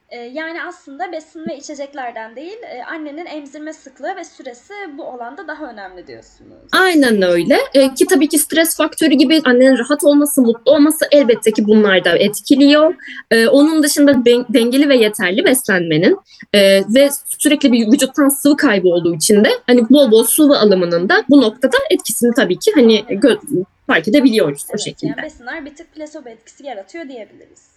Ee, 0.09 0.17
yani 0.17 0.63
aslında 0.63 1.11
besin 1.11 1.45
ve 1.49 1.57
içeceklerden 1.57 2.35
değil, 2.35 2.57
e, 2.63 2.83
annenin 2.83 3.25
emzirme 3.25 3.73
sıklığı 3.73 4.15
ve 4.15 4.23
süresi 4.23 4.73
bu 4.97 5.05
alanda 5.05 5.47
daha 5.47 5.69
önemli 5.69 6.07
diyorsunuz. 6.07 6.57
Aynen 6.71 7.21
öyle. 7.21 7.57
E, 7.73 7.93
ki 7.93 8.05
tabii 8.05 8.29
ki 8.29 8.37
stres 8.37 8.77
faktörü 8.77 9.13
gibi 9.13 9.41
annenin 9.45 9.77
rahat 9.77 10.03
olması, 10.03 10.41
mutlu 10.41 10.71
olması 10.71 11.05
elbette 11.11 11.51
ki 11.51 11.67
bunlar 11.67 12.05
da 12.05 12.17
etkiliyor. 12.17 12.95
E, 13.31 13.47
onun 13.47 13.83
dışında 13.83 14.25
dengeli 14.53 14.89
ve 14.89 14.95
yeterli 14.97 15.45
beslenmenin 15.45 16.17
e, 16.53 16.81
ve 16.95 17.09
sürekli 17.39 17.71
bir 17.71 17.87
vücuttan 17.87 18.29
sıvı 18.29 18.57
kaybı 18.57 18.87
olduğu 18.87 19.15
için 19.15 19.43
de 19.45 19.49
hani 19.67 19.89
bol 19.89 20.11
bol 20.11 20.23
sıvı 20.23 20.57
alımının 20.59 21.09
da 21.09 21.23
bu 21.29 21.41
noktada 21.41 21.77
etkisini 21.89 22.33
tabii 22.35 22.59
ki 22.59 22.71
hani 22.75 22.99
gö- 22.99 23.63
fark 23.87 24.07
edebiliyoruz 24.07 24.63
o 24.69 24.71
Evet, 24.71 24.81
şekilde. 24.81 25.11
Yani 25.17 25.25
besinler 25.25 25.65
bir 25.65 25.75
tık 25.75 25.93
plasebo 25.95 26.29
etkisi 26.29 26.65
yaratıyor 26.65 27.09
diyebiliriz. 27.09 27.76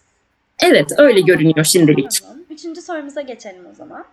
Evet 0.62 0.92
öyle 0.98 1.20
görünüyor 1.20 1.64
şimdilik. 1.64 2.20
Tamam. 2.22 2.40
Üçüncü 2.50 2.82
sorumuza 2.82 3.20
geçelim 3.20 3.66
o 3.72 3.74
zaman. 3.74 4.04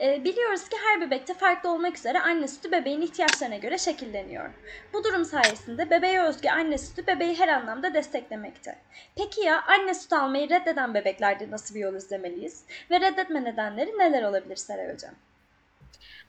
Ee, 0.00 0.24
biliyoruz 0.24 0.68
ki 0.68 0.76
her 0.84 1.00
bebekte 1.00 1.34
farklı 1.34 1.72
olmak 1.72 1.96
üzere 1.96 2.20
anne 2.20 2.48
sütü 2.48 2.72
bebeğin 2.72 3.00
ihtiyaçlarına 3.00 3.56
göre 3.56 3.78
şekilleniyor. 3.78 4.50
Bu 4.92 5.04
durum 5.04 5.24
sayesinde 5.24 5.90
bebeğe 5.90 6.22
özgü 6.22 6.48
anne 6.48 6.78
sütü 6.78 7.06
bebeği 7.06 7.38
her 7.38 7.48
anlamda 7.48 7.94
desteklemekte. 7.94 8.76
Peki 9.16 9.40
ya 9.40 9.62
anne 9.62 9.94
sütü 9.94 10.16
almayı 10.16 10.50
reddeden 10.50 10.94
bebeklerde 10.94 11.50
nasıl 11.50 11.74
bir 11.74 11.80
yol 11.80 11.94
izlemeliyiz? 11.94 12.60
Ve 12.90 13.00
reddetme 13.00 13.44
nedenleri 13.44 13.90
neler 13.98 14.22
olabilir 14.22 14.56
Seray 14.56 14.94
Hocam? 14.94 15.14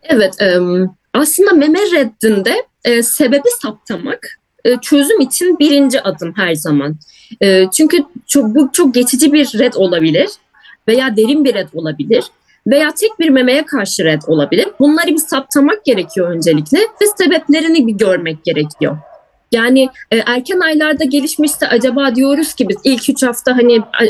Evet, 0.04 0.42
e, 0.42 0.60
aslında 1.14 1.52
meme 1.52 1.80
reddinde 1.80 2.66
e, 2.86 3.04
sebebi 3.04 3.50
saptamak 3.62 4.40
e, 4.66 4.78
çözüm 4.78 5.20
için 5.20 5.60
birinci 5.60 6.02
adım 6.02 6.34
her 6.36 6.56
zaman. 6.56 6.96
E, 7.42 7.70
çünkü 7.72 7.98
çok, 8.28 8.56
bu 8.56 8.70
çok 8.74 8.94
geçici 8.94 9.34
bir 9.34 9.60
red 9.60 9.74
olabilir 9.74 10.30
veya 10.88 11.18
derin 11.18 11.46
bir 11.46 11.54
red 11.54 11.70
olabilir 11.74 12.24
veya 12.68 12.94
tek 12.94 13.20
bir 13.20 13.30
memeye 13.30 13.66
karşı 13.66 14.04
red 14.06 14.22
olabilir. 14.28 14.68
Bunları 14.80 15.08
bir 15.08 15.18
saptamak 15.18 15.86
gerekiyor 15.86 16.30
öncelikle 16.30 16.78
ve 16.78 17.06
sebeplerini 17.18 17.88
bir 17.88 17.94
görmek 17.94 18.44
gerekiyor. 18.44 18.98
Yani 19.52 19.90
e, 20.12 20.18
erken 20.18 20.60
aylarda 20.60 21.04
gelişmişse 21.04 21.68
acaba 21.68 22.16
diyoruz 22.16 22.54
ki 22.54 22.70
biz 22.70 22.78
ilk 22.84 23.10
üç 23.10 23.24
hafta 23.24 23.58
hani 23.58 23.76
e, 23.76 24.06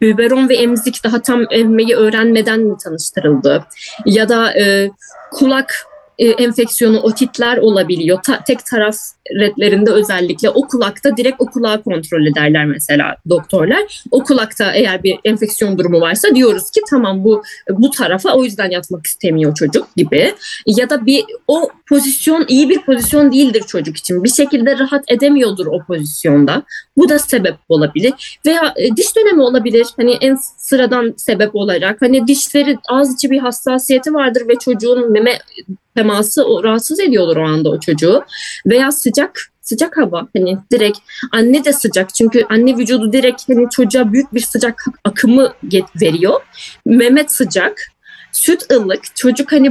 biberon 0.00 0.48
ve 0.48 0.56
emzik 0.56 1.04
daha 1.04 1.22
tam 1.22 1.44
emmeyi 1.50 1.96
öğrenmeden 1.96 2.60
mi 2.60 2.76
tanıştırıldı? 2.84 3.64
Ya 4.06 4.28
da 4.28 4.58
e, 4.60 4.90
kulak 5.32 5.86
e, 6.20 6.28
enfeksiyonu, 6.28 7.00
otitler 7.00 7.56
olabiliyor. 7.56 8.18
Ta- 8.22 8.44
tek 8.46 8.66
taraf 8.66 8.96
redlerinde 9.34 9.90
özellikle 9.90 10.50
o 10.50 10.68
kulakta 10.68 11.16
direkt 11.16 11.36
o 11.38 11.46
kulağı 11.46 11.82
kontrol 11.82 12.26
ederler 12.26 12.66
mesela 12.66 13.16
doktorlar. 13.28 14.04
O 14.10 14.24
kulakta 14.24 14.72
eğer 14.72 15.02
bir 15.02 15.18
enfeksiyon 15.24 15.78
durumu 15.78 16.00
varsa 16.00 16.34
diyoruz 16.34 16.70
ki 16.70 16.80
tamam 16.90 17.24
bu 17.24 17.42
bu 17.70 17.90
tarafa 17.90 18.32
o 18.34 18.44
yüzden 18.44 18.70
yatmak 18.70 19.06
istemiyor 19.06 19.54
çocuk 19.54 19.96
gibi. 19.96 20.34
Ya 20.66 20.90
da 20.90 21.06
bir 21.06 21.24
o 21.48 21.70
pozisyon 21.88 22.44
iyi 22.48 22.68
bir 22.68 22.80
pozisyon 22.80 23.32
değildir 23.32 23.64
çocuk 23.66 23.96
için. 23.96 24.24
Bir 24.24 24.28
şekilde 24.28 24.78
rahat 24.78 25.04
edemiyordur 25.08 25.66
o 25.66 25.84
pozisyonda. 25.84 26.62
Bu 26.96 27.08
da 27.08 27.18
sebep 27.18 27.56
olabilir. 27.68 28.38
Veya 28.46 28.74
e, 28.76 28.96
diş 28.96 29.16
dönemi 29.16 29.42
olabilir. 29.42 29.86
Hani 29.96 30.18
en 30.20 30.38
sıradan 30.56 31.14
sebep 31.16 31.56
olarak. 31.56 32.02
Hani 32.02 32.26
dişleri 32.26 32.78
ağız 32.88 33.14
içi 33.14 33.30
bir 33.30 33.38
hassasiyeti 33.38 34.14
vardır 34.14 34.42
ve 34.48 34.54
çocuğun 34.54 35.12
meme 35.12 35.38
teması 35.96 36.44
o, 36.44 36.64
rahatsız 36.64 37.00
ediyordur 37.00 37.36
o 37.36 37.48
anda 37.48 37.70
o 37.70 37.80
çocuğu. 37.80 38.22
Veya 38.66 38.92
sıcak 38.92 39.40
sıcak 39.60 39.96
hava 39.96 40.28
hani 40.36 40.58
direkt 40.72 40.98
anne 41.32 41.64
de 41.64 41.72
sıcak 41.72 42.14
çünkü 42.14 42.46
anne 42.48 42.76
vücudu 42.76 43.12
direkt 43.12 43.48
hani 43.48 43.66
çocuğa 43.70 44.12
büyük 44.12 44.34
bir 44.34 44.40
sıcak 44.40 44.84
akımı 45.04 45.52
get- 45.68 46.00
veriyor. 46.02 46.40
Mehmet 46.86 47.32
sıcak 47.32 47.86
süt 48.32 48.72
ılık 48.72 49.16
çocuk 49.16 49.52
hani 49.52 49.70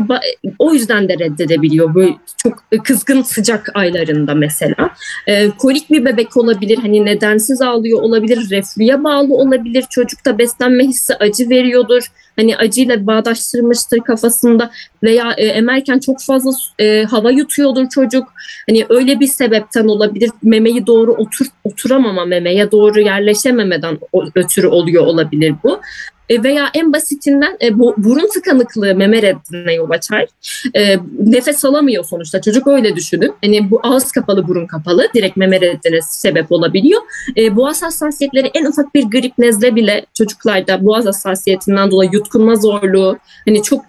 o 0.60 0.74
yüzden 0.74 1.10
de 1.10 1.20
reddedebiliyor 1.20 1.96
böyle 1.96 2.14
çok 2.38 2.64
kızgın 2.84 3.22
sıcak 3.22 3.72
aylarında 3.74 4.34
mesela. 4.34 4.90
Ee, 5.28 5.50
kolik 5.58 5.90
bir 5.90 6.06
bebek 6.06 6.38
olabilir 6.38 6.78
hani 6.78 7.06
nedensiz 7.06 7.62
ağlıyor 7.62 8.02
olabilir 8.02 8.50
reflüye 8.50 9.04
bağlı 9.04 9.34
olabilir 9.34 9.86
çocukta 9.90 10.38
beslenme 10.38 10.84
hissi 10.84 11.16
acı 11.16 11.50
veriyordur 11.50 12.04
hani 12.40 12.58
acıyla 12.58 13.08
bağdaştırmıştır 13.08 14.00
kafasında 14.00 14.72
veya 15.04 15.34
e, 15.38 15.46
emerken 15.46 16.00
çok 16.00 16.22
fazla 16.22 16.52
e, 16.80 17.04
hava 17.04 17.32
yutuyordur 17.32 17.90
çocuk. 17.90 18.28
Hani 18.70 18.86
öyle 18.90 19.20
bir 19.20 19.28
sebepten 19.28 19.88
olabilir. 19.88 20.30
Memeyi 20.44 20.88
doğru 20.88 21.14
otur 21.14 21.46
oturamama 21.64 22.26
memeye 22.26 22.72
doğru 22.72 23.00
yerleşememeden 23.00 24.00
ötürü 24.36 24.68
oluyor 24.68 25.06
olabilir 25.06 25.56
bu. 25.64 25.82
E, 26.30 26.44
veya 26.44 26.70
en 26.74 26.94
basitinden 26.94 27.58
e, 27.62 27.80
bu, 27.80 27.96
burun 27.98 28.30
tıkanıklığı 28.34 28.96
meme 28.96 29.22
reddine 29.22 29.74
yol 29.74 29.90
açar. 29.90 30.26
E, 30.76 30.98
nefes 31.20 31.66
alamıyor 31.66 32.06
sonuçta. 32.06 32.42
Çocuk 32.42 32.68
öyle 32.68 32.96
düşünün. 32.96 33.34
Hani 33.44 33.72
bu 33.72 33.80
ağız 33.84 34.12
kapalı, 34.12 34.48
burun 34.48 34.68
kapalı 34.68 35.08
direkt 35.16 35.38
meme 35.38 35.62
reddine 35.62 36.00
sebep 36.02 36.52
olabiliyor. 36.52 37.02
E, 37.38 37.56
boğaz 37.56 37.84
hassasiyetleri 37.84 38.52
en 38.54 38.66
ufak 38.66 38.96
bir 38.96 39.04
grip 39.04 39.38
nezle 39.38 39.76
bile 39.76 40.06
çocuklarda 40.14 40.86
boğaz 40.86 41.06
hassasiyetinden 41.06 41.92
dolayı 41.92 42.10
yutkunma 42.14 42.56
zorluğu 42.56 43.18
hani 43.46 43.64
çok 43.64 43.86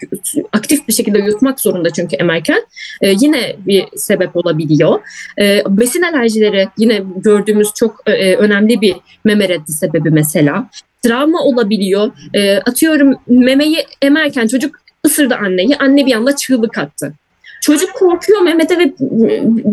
aktif 0.53 0.89
bir 0.89 0.93
şekilde 0.93 1.19
yutmak 1.19 1.61
zorunda 1.61 1.91
çünkü 1.91 2.17
emerken 2.17 2.63
e, 3.01 3.11
yine 3.21 3.57
bir 3.67 3.85
sebep 3.97 4.37
olabiliyor. 4.37 5.01
E, 5.41 5.63
besin 5.69 6.03
alerjileri 6.03 6.69
yine 6.79 7.03
gördüğümüz 7.17 7.69
çok 7.75 8.03
e, 8.07 8.37
önemli 8.37 8.81
bir 8.81 8.97
meme 9.25 9.49
reddi 9.49 9.73
sebebi 9.73 10.11
mesela. 10.11 10.69
Travma 11.03 11.41
olabiliyor. 11.41 12.13
E, 12.35 12.57
atıyorum 12.57 13.15
memeyi 13.27 13.85
emerken 14.03 14.47
çocuk 14.47 14.77
ısırdı 15.07 15.35
anneyi. 15.35 15.77
Anne 15.77 16.07
bir 16.07 16.13
anda 16.13 16.37
çığlık 16.37 16.79
attı. 16.79 17.13
Çocuk 17.61 17.95
korkuyor 17.95 18.41
Mehmet'e 18.41 18.79
ve 18.79 18.93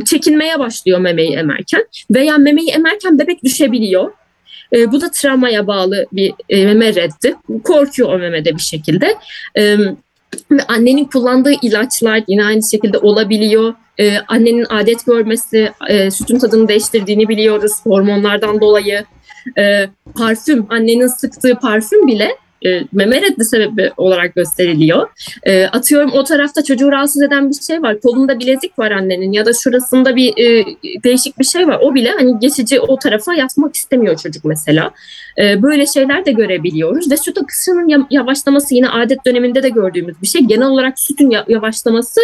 çekinmeye 0.05 0.59
başlıyor 0.59 0.99
memeyi 0.99 1.31
emerken. 1.31 1.85
Veya 2.11 2.37
memeyi 2.37 2.69
emerken 2.69 3.19
bebek 3.19 3.43
düşebiliyor. 3.43 4.11
E, 4.73 4.91
bu 4.91 5.01
da 5.01 5.11
travmaya 5.11 5.67
bağlı 5.67 6.05
bir 6.13 6.33
e, 6.49 6.65
meme 6.65 6.95
reddi. 6.95 7.35
Korkuyor 7.63 8.13
o 8.13 8.17
memede 8.17 8.55
bir 8.55 8.61
şekilde. 8.61 9.15
E, 9.57 9.75
annenin 10.67 11.05
kullandığı 11.05 11.53
ilaçlar 11.61 12.23
yine 12.27 12.45
aynı 12.45 12.69
şekilde 12.71 12.97
olabiliyor. 12.97 13.73
E, 13.99 14.17
annenin 14.17 14.65
adet 14.69 15.05
görmesi, 15.05 15.71
e, 15.89 16.11
sütün 16.11 16.39
tadını 16.39 16.67
değiştirdiğini 16.67 17.29
biliyoruz 17.29 17.71
hormonlardan 17.83 18.61
dolayı. 18.61 19.05
E, 19.57 19.89
parfüm, 20.17 20.65
annenin 20.69 21.07
sıktığı 21.07 21.55
parfüm 21.55 22.07
bile 22.07 22.29
e, 22.65 22.81
meme 22.91 23.21
reddi 23.21 23.45
sebebi 23.45 23.91
olarak 23.97 24.35
gösteriliyor. 24.35 25.09
E, 25.43 25.65
atıyorum 25.65 26.11
o 26.13 26.23
tarafta 26.23 26.63
çocuğu 26.63 26.91
rahatsız 26.91 27.21
eden 27.21 27.49
bir 27.49 27.55
şey 27.67 27.81
var. 27.81 28.01
Kolunda 28.01 28.39
bilezik 28.39 28.79
var 28.79 28.91
annenin 28.91 29.31
ya 29.31 29.45
da 29.45 29.53
şurasında 29.53 30.15
bir 30.15 30.29
e, 30.37 30.65
değişik 31.03 31.39
bir 31.39 31.43
şey 31.43 31.67
var. 31.67 31.79
O 31.81 31.95
bile 31.95 32.11
hani 32.11 32.39
geçici 32.39 32.79
o 32.79 32.99
tarafa 32.99 33.33
yatmak 33.33 33.75
istemiyor 33.75 34.17
çocuk 34.17 34.45
mesela. 34.45 34.91
E, 35.41 35.61
böyle 35.61 35.85
şeyler 35.85 36.25
de 36.25 36.31
görebiliyoruz 36.31 37.11
ve 37.11 37.17
süt 37.17 37.37
akışının 37.37 37.87
ya- 37.87 38.07
yavaşlaması 38.09 38.75
yine 38.75 38.89
adet 38.89 39.25
döneminde 39.25 39.63
de 39.63 39.69
gördüğümüz 39.69 40.21
bir 40.21 40.27
şey. 40.27 40.41
Genel 40.41 40.67
olarak 40.67 40.99
sütün 40.99 41.29
ya- 41.29 41.45
yavaşlaması 41.47 42.21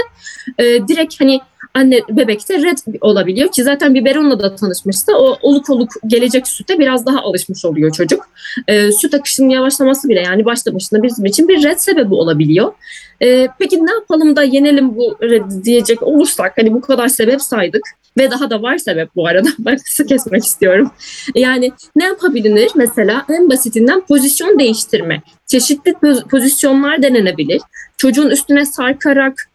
e, 0.57 0.63
direkt 0.63 1.21
hani 1.21 1.39
anne 1.73 2.01
bebekte 2.09 2.57
red 2.61 2.77
olabiliyor 3.01 3.51
ki 3.51 3.63
zaten 3.63 3.93
biberonla 3.93 4.39
da 4.39 4.55
tanışmışsa 4.55 5.13
o 5.13 5.37
oluk 5.41 5.69
oluk 5.69 5.91
gelecek 6.07 6.47
süte 6.47 6.79
biraz 6.79 7.05
daha 7.05 7.21
alışmış 7.21 7.65
oluyor 7.65 7.91
çocuk. 7.91 8.29
E, 8.67 8.91
süt 8.91 9.13
akışının 9.13 9.49
yavaşlaması 9.49 10.09
bile 10.09 10.21
yani 10.21 10.45
başta 10.45 10.75
başına 10.75 11.03
bizim 11.03 11.25
için 11.25 11.47
bir 11.47 11.63
red 11.63 11.77
sebebi 11.77 12.13
olabiliyor. 12.13 12.73
E, 13.21 13.47
peki 13.59 13.85
ne 13.85 13.91
yapalım 13.91 14.35
da 14.35 14.43
yenelim 14.43 14.95
bu 14.95 15.17
red 15.21 15.65
diyecek 15.65 16.03
olursak 16.03 16.53
hani 16.57 16.73
bu 16.73 16.81
kadar 16.81 17.07
sebep 17.07 17.41
saydık 17.41 17.83
ve 18.17 18.31
daha 18.31 18.49
da 18.49 18.61
var 18.61 18.77
sebep 18.77 19.15
bu 19.15 19.27
arada 19.27 19.49
ben 19.59 19.77
kısa 19.77 20.05
kesmek 20.05 20.43
istiyorum. 20.43 20.91
Yani 21.35 21.71
ne 21.95 22.03
yapabilir 22.03 22.71
mesela 22.75 23.25
en 23.29 23.49
basitinden 23.49 24.05
pozisyon 24.05 24.59
değiştirme. 24.59 25.21
Çeşitli 25.47 25.91
poz- 25.91 26.27
pozisyonlar 26.27 27.03
denenebilir. 27.03 27.61
Çocuğun 27.97 28.29
üstüne 28.29 28.65
sarkarak 28.65 29.52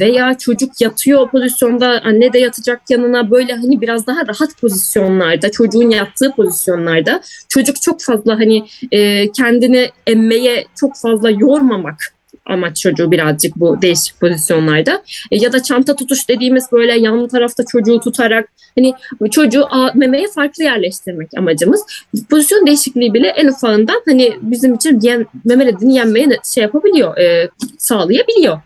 veya 0.00 0.38
çocuk 0.38 0.80
yatıyor 0.80 1.20
o 1.20 1.28
pozisyonda 1.28 2.00
anne 2.04 2.32
de 2.32 2.38
yatacak 2.38 2.80
yanına 2.90 3.30
böyle 3.30 3.52
hani 3.52 3.80
biraz 3.80 4.06
daha 4.06 4.20
rahat 4.20 4.60
pozisyonlarda 4.60 5.50
çocuğun 5.50 5.90
yattığı 5.90 6.32
pozisyonlarda 6.32 7.20
çocuk 7.48 7.82
çok 7.82 8.02
fazla 8.02 8.38
hani 8.38 8.66
e, 8.92 9.32
kendini 9.32 9.90
emmeye 10.06 10.66
çok 10.80 10.96
fazla 10.96 11.30
yormamak 11.30 12.18
amaç 12.48 12.80
çocuğu 12.80 13.10
birazcık 13.10 13.56
bu 13.56 13.82
değişik 13.82 14.20
pozisyonlarda. 14.20 15.02
E, 15.30 15.36
ya 15.36 15.52
da 15.52 15.62
çanta 15.62 15.96
tutuş 15.96 16.28
dediğimiz 16.28 16.72
böyle 16.72 16.98
yan 16.98 17.28
tarafta 17.28 17.64
çocuğu 17.72 18.00
tutarak 18.00 18.48
hani 18.78 18.94
çocuğu 19.30 19.64
a- 19.70 19.92
memeye 19.94 20.26
farklı 20.34 20.64
yerleştirmek 20.64 21.28
amacımız. 21.36 21.84
Pozisyon 22.30 22.66
değişikliği 22.66 23.14
bile 23.14 23.28
en 23.28 23.48
ufağından 23.48 24.02
hani 24.06 24.36
bizim 24.42 24.74
için 24.74 25.00
yen, 25.00 25.26
meme 25.44 25.66
redini 25.66 25.94
yenmeye 25.94 26.28
şey 26.54 26.62
yapabiliyor 26.62 27.18
e, 27.18 27.50
sağlayabiliyor 27.78 28.60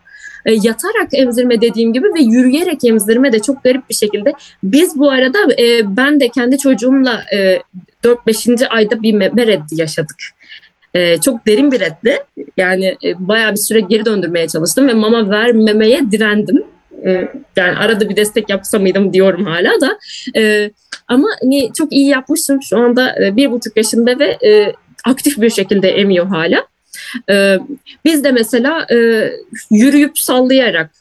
e, 0.45 0.53
yatarak 0.53 1.07
emzirme 1.13 1.61
dediğim 1.61 1.93
gibi 1.93 2.05
ve 2.05 2.21
yürüyerek 2.21 2.83
emzirme 2.83 3.33
de 3.33 3.39
çok 3.39 3.63
garip 3.63 3.89
bir 3.89 3.95
şekilde. 3.95 4.33
Biz 4.63 4.99
bu 4.99 5.11
arada 5.11 5.37
e, 5.59 5.97
ben 5.97 6.19
de 6.19 6.29
kendi 6.29 6.57
çocuğumla 6.57 7.23
e, 7.33 7.59
4-5. 8.03 8.67
ayda 8.67 9.01
bir 9.01 9.13
meme 9.13 9.59
yaşadık. 9.71 10.17
E, 10.93 11.21
çok 11.21 11.47
derin 11.47 11.71
bir 11.71 11.79
reddi. 11.79 12.17
Yani 12.57 12.85
e, 13.03 13.27
bayağı 13.27 13.51
bir 13.51 13.57
süre 13.57 13.79
geri 13.79 14.05
döndürmeye 14.05 14.47
çalıştım 14.47 14.87
ve 14.87 14.93
mama 14.93 15.29
vermemeye 15.29 16.11
direndim. 16.11 16.63
E, 17.05 17.27
yani 17.55 17.77
arada 17.77 18.09
bir 18.09 18.15
destek 18.15 18.49
yapsa 18.49 18.79
mıydım 18.79 19.13
diyorum 19.13 19.45
hala 19.45 19.81
da. 19.81 19.99
E, 20.35 20.71
ama 21.07 21.27
hani 21.41 21.71
çok 21.77 21.93
iyi 21.93 22.07
yapmıştım. 22.07 22.59
Şu 22.61 22.77
anda 22.77 23.15
e, 23.23 23.35
bir 23.35 23.51
buçuk 23.51 23.77
yaşında 23.77 24.19
ve 24.19 24.37
e, 24.45 24.73
aktif 25.05 25.41
bir 25.41 25.49
şekilde 25.49 25.89
emiyor 25.89 26.27
hala. 26.27 26.67
E, 27.29 27.57
biz 28.05 28.23
de 28.23 28.31
mesela 28.31 28.87
e, 28.91 29.29
yürüyüp 29.71 30.19
sallayarak 30.19 30.91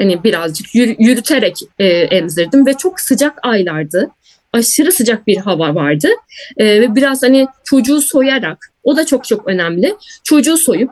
hani 0.00 0.24
birazcık 0.24 0.74
yürü- 0.74 0.96
yürüterek 0.98 1.56
e, 1.78 1.86
emzirdim 1.86 2.66
ve 2.66 2.74
çok 2.74 3.00
sıcak 3.00 3.38
aylardı. 3.42 4.10
aşırı 4.52 4.92
sıcak 4.92 5.26
bir 5.26 5.36
hava 5.36 5.74
vardı. 5.74 6.08
Ee, 6.56 6.80
ve 6.80 6.94
biraz 6.94 7.22
hani 7.22 7.46
çocuğu 7.64 8.00
soyarak 8.00 8.72
o 8.82 8.96
da 8.96 9.06
çok 9.06 9.24
çok 9.24 9.48
önemli. 9.48 9.96
Çocuğu 10.24 10.56
soyup 10.56 10.90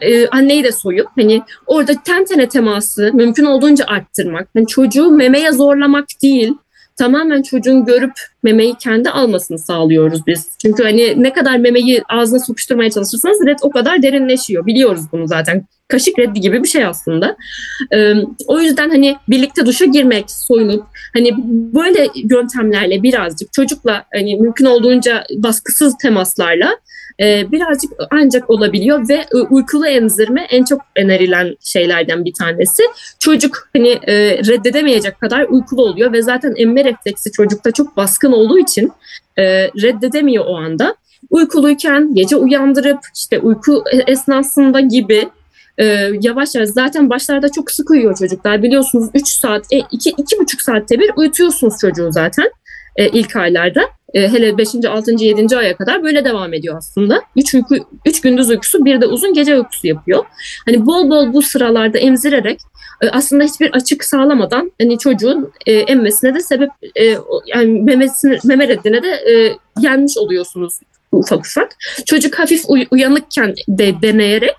e, 0.00 0.28
anneyi 0.28 0.64
de 0.64 0.72
soyup 0.72 1.08
hani 1.16 1.42
orada 1.66 1.92
ten 2.04 2.24
tene 2.24 2.48
teması 2.48 3.10
mümkün 3.14 3.44
olduğunca 3.44 3.84
arttırmak. 3.86 4.48
Hani 4.56 4.66
çocuğu 4.66 5.10
memeye 5.10 5.52
zorlamak 5.52 6.04
değil. 6.22 6.54
Tamamen 6.96 7.42
çocuğun 7.42 7.84
görüp 7.84 8.12
memeyi 8.42 8.74
kendi 8.74 9.10
almasını 9.10 9.58
sağlıyoruz 9.58 10.26
biz. 10.26 10.48
Çünkü 10.62 10.82
hani 10.82 11.22
ne 11.22 11.32
kadar 11.32 11.56
memeyi 11.56 12.02
ağzına 12.08 12.38
sokuşturmaya 12.38 12.90
çalışırsanız 12.90 13.46
red 13.46 13.58
o 13.62 13.70
kadar 13.70 14.02
derinleşiyor. 14.02 14.66
Biliyoruz 14.66 15.02
bunu 15.12 15.26
zaten. 15.26 15.66
Kaşık 15.88 16.18
reddi 16.18 16.40
gibi 16.40 16.62
bir 16.62 16.68
şey 16.68 16.84
aslında. 16.84 17.36
Ee, 17.92 18.14
o 18.46 18.60
yüzden 18.60 18.90
hani 18.90 19.16
birlikte 19.28 19.66
duşa 19.66 19.84
girmek, 19.84 20.30
soyunup 20.30 20.84
hani 21.14 21.34
böyle 21.74 22.08
yöntemlerle 22.14 23.02
birazcık 23.02 23.52
çocukla 23.52 24.04
hani 24.14 24.36
mümkün 24.36 24.64
olduğunca 24.64 25.24
baskısız 25.36 25.94
temaslarla 26.02 26.76
e, 27.20 27.52
birazcık 27.52 27.92
ancak 28.10 28.50
olabiliyor 28.50 29.08
ve 29.08 29.14
e, 29.14 29.36
uykulu 29.50 29.86
emzirme 29.86 30.46
en 30.50 30.64
çok 30.64 30.80
önerilen 30.96 31.56
şeylerden 31.60 32.24
bir 32.24 32.32
tanesi. 32.32 32.82
Çocuk 33.18 33.68
hani 33.76 33.88
e, 33.88 34.38
reddedemeyecek 34.38 35.20
kadar 35.20 35.46
uykulu 35.48 35.82
oluyor 35.82 36.12
ve 36.12 36.22
zaten 36.22 36.54
emme 36.56 36.84
refleksi 36.84 37.32
çocukta 37.32 37.70
çok 37.70 37.96
baskın 37.96 38.32
olduğu 38.32 38.58
için 38.58 38.92
e, 39.36 39.44
reddedemiyor 39.68 40.44
o 40.46 40.56
anda. 40.56 40.94
Uykuluyken 41.30 42.14
gece 42.14 42.36
uyandırıp 42.36 42.98
işte 43.14 43.38
uyku 43.40 43.84
esnasında 44.06 44.80
gibi 44.80 45.28
e, 45.78 45.84
yavaş 46.20 46.54
yavaş 46.54 46.68
zaten 46.68 47.10
başlarda 47.10 47.48
çok 47.48 47.70
sık 47.70 47.90
uyuyor 47.90 48.16
çocuklar 48.16 48.62
biliyorsunuz 48.62 49.10
3 49.14 49.28
saat, 49.28 49.66
2 49.90 50.10
iki, 50.10 50.38
buçuk 50.38 50.62
saatte 50.62 50.98
bir 50.98 51.10
uyutuyorsunuz 51.16 51.74
çocuğu 51.80 52.12
zaten 52.12 52.50
e, 52.96 53.08
ilk 53.08 53.36
aylarda. 53.36 53.82
E, 54.14 54.28
hele 54.28 54.58
5. 54.58 54.68
6. 54.88 55.24
7. 55.24 55.56
aya 55.56 55.76
kadar 55.76 56.02
böyle 56.02 56.24
devam 56.24 56.54
ediyor 56.54 56.76
aslında. 56.78 57.22
3 57.36 57.54
uyku 57.54 57.76
3 58.06 58.20
gündüz 58.20 58.50
uykusu, 58.50 58.84
bir 58.84 59.00
de 59.00 59.06
uzun 59.06 59.34
gece 59.34 59.56
uykusu 59.56 59.86
yapıyor. 59.86 60.24
Hani 60.66 60.86
bol 60.86 61.10
bol 61.10 61.32
bu 61.32 61.42
sıralarda 61.42 61.98
emzirerek 61.98 62.60
e, 63.02 63.08
aslında 63.08 63.44
hiçbir 63.44 63.70
açık 63.70 64.04
sağlamadan 64.04 64.72
hani 64.80 64.98
çocuğun 64.98 65.52
e, 65.66 65.72
emmesine 65.72 66.34
de 66.34 66.40
sebep 66.40 66.70
yani 67.54 67.82
memesine, 67.82 68.38
meme 68.44 68.68
reddine 68.68 69.02
de 69.02 69.08
e, 69.08 69.56
yenmiş 69.80 70.18
oluyorsunuz 70.18 70.74
ufak 71.12 71.46
ufak. 71.46 71.76
Çocuk 72.06 72.38
hafif 72.38 72.62
uy- 72.68 72.86
uyanıkken 72.90 73.54
de 73.68 74.02
deneyerek 74.02 74.56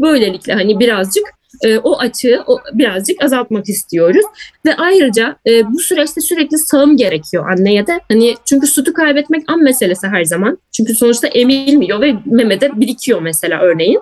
böylelikle 0.00 0.52
hani 0.52 0.80
birazcık 0.80 1.24
e, 1.64 1.78
o 1.78 1.98
açığı 1.98 2.44
birazcık 2.72 3.24
azaltmak 3.24 3.68
istiyoruz. 3.68 4.24
Ve 4.66 4.76
ayrıca 4.76 5.36
e, 5.46 5.72
bu 5.72 5.78
süreçte 5.78 6.20
sürekli 6.20 6.58
sağım 6.58 6.96
gerekiyor 6.96 7.50
anneye 7.50 7.86
de. 7.86 8.00
Hani 8.08 8.34
çünkü 8.44 8.66
sütü 8.66 8.92
kaybetmek 8.92 9.50
an 9.50 9.62
meselesi 9.62 10.06
her 10.06 10.24
zaman. 10.24 10.58
Çünkü 10.72 10.94
sonuçta 10.94 11.26
emilmiyor 11.26 12.00
ve 12.00 12.14
memede 12.24 12.80
birikiyor 12.80 13.22
mesela 13.22 13.60
örneğin. 13.60 14.00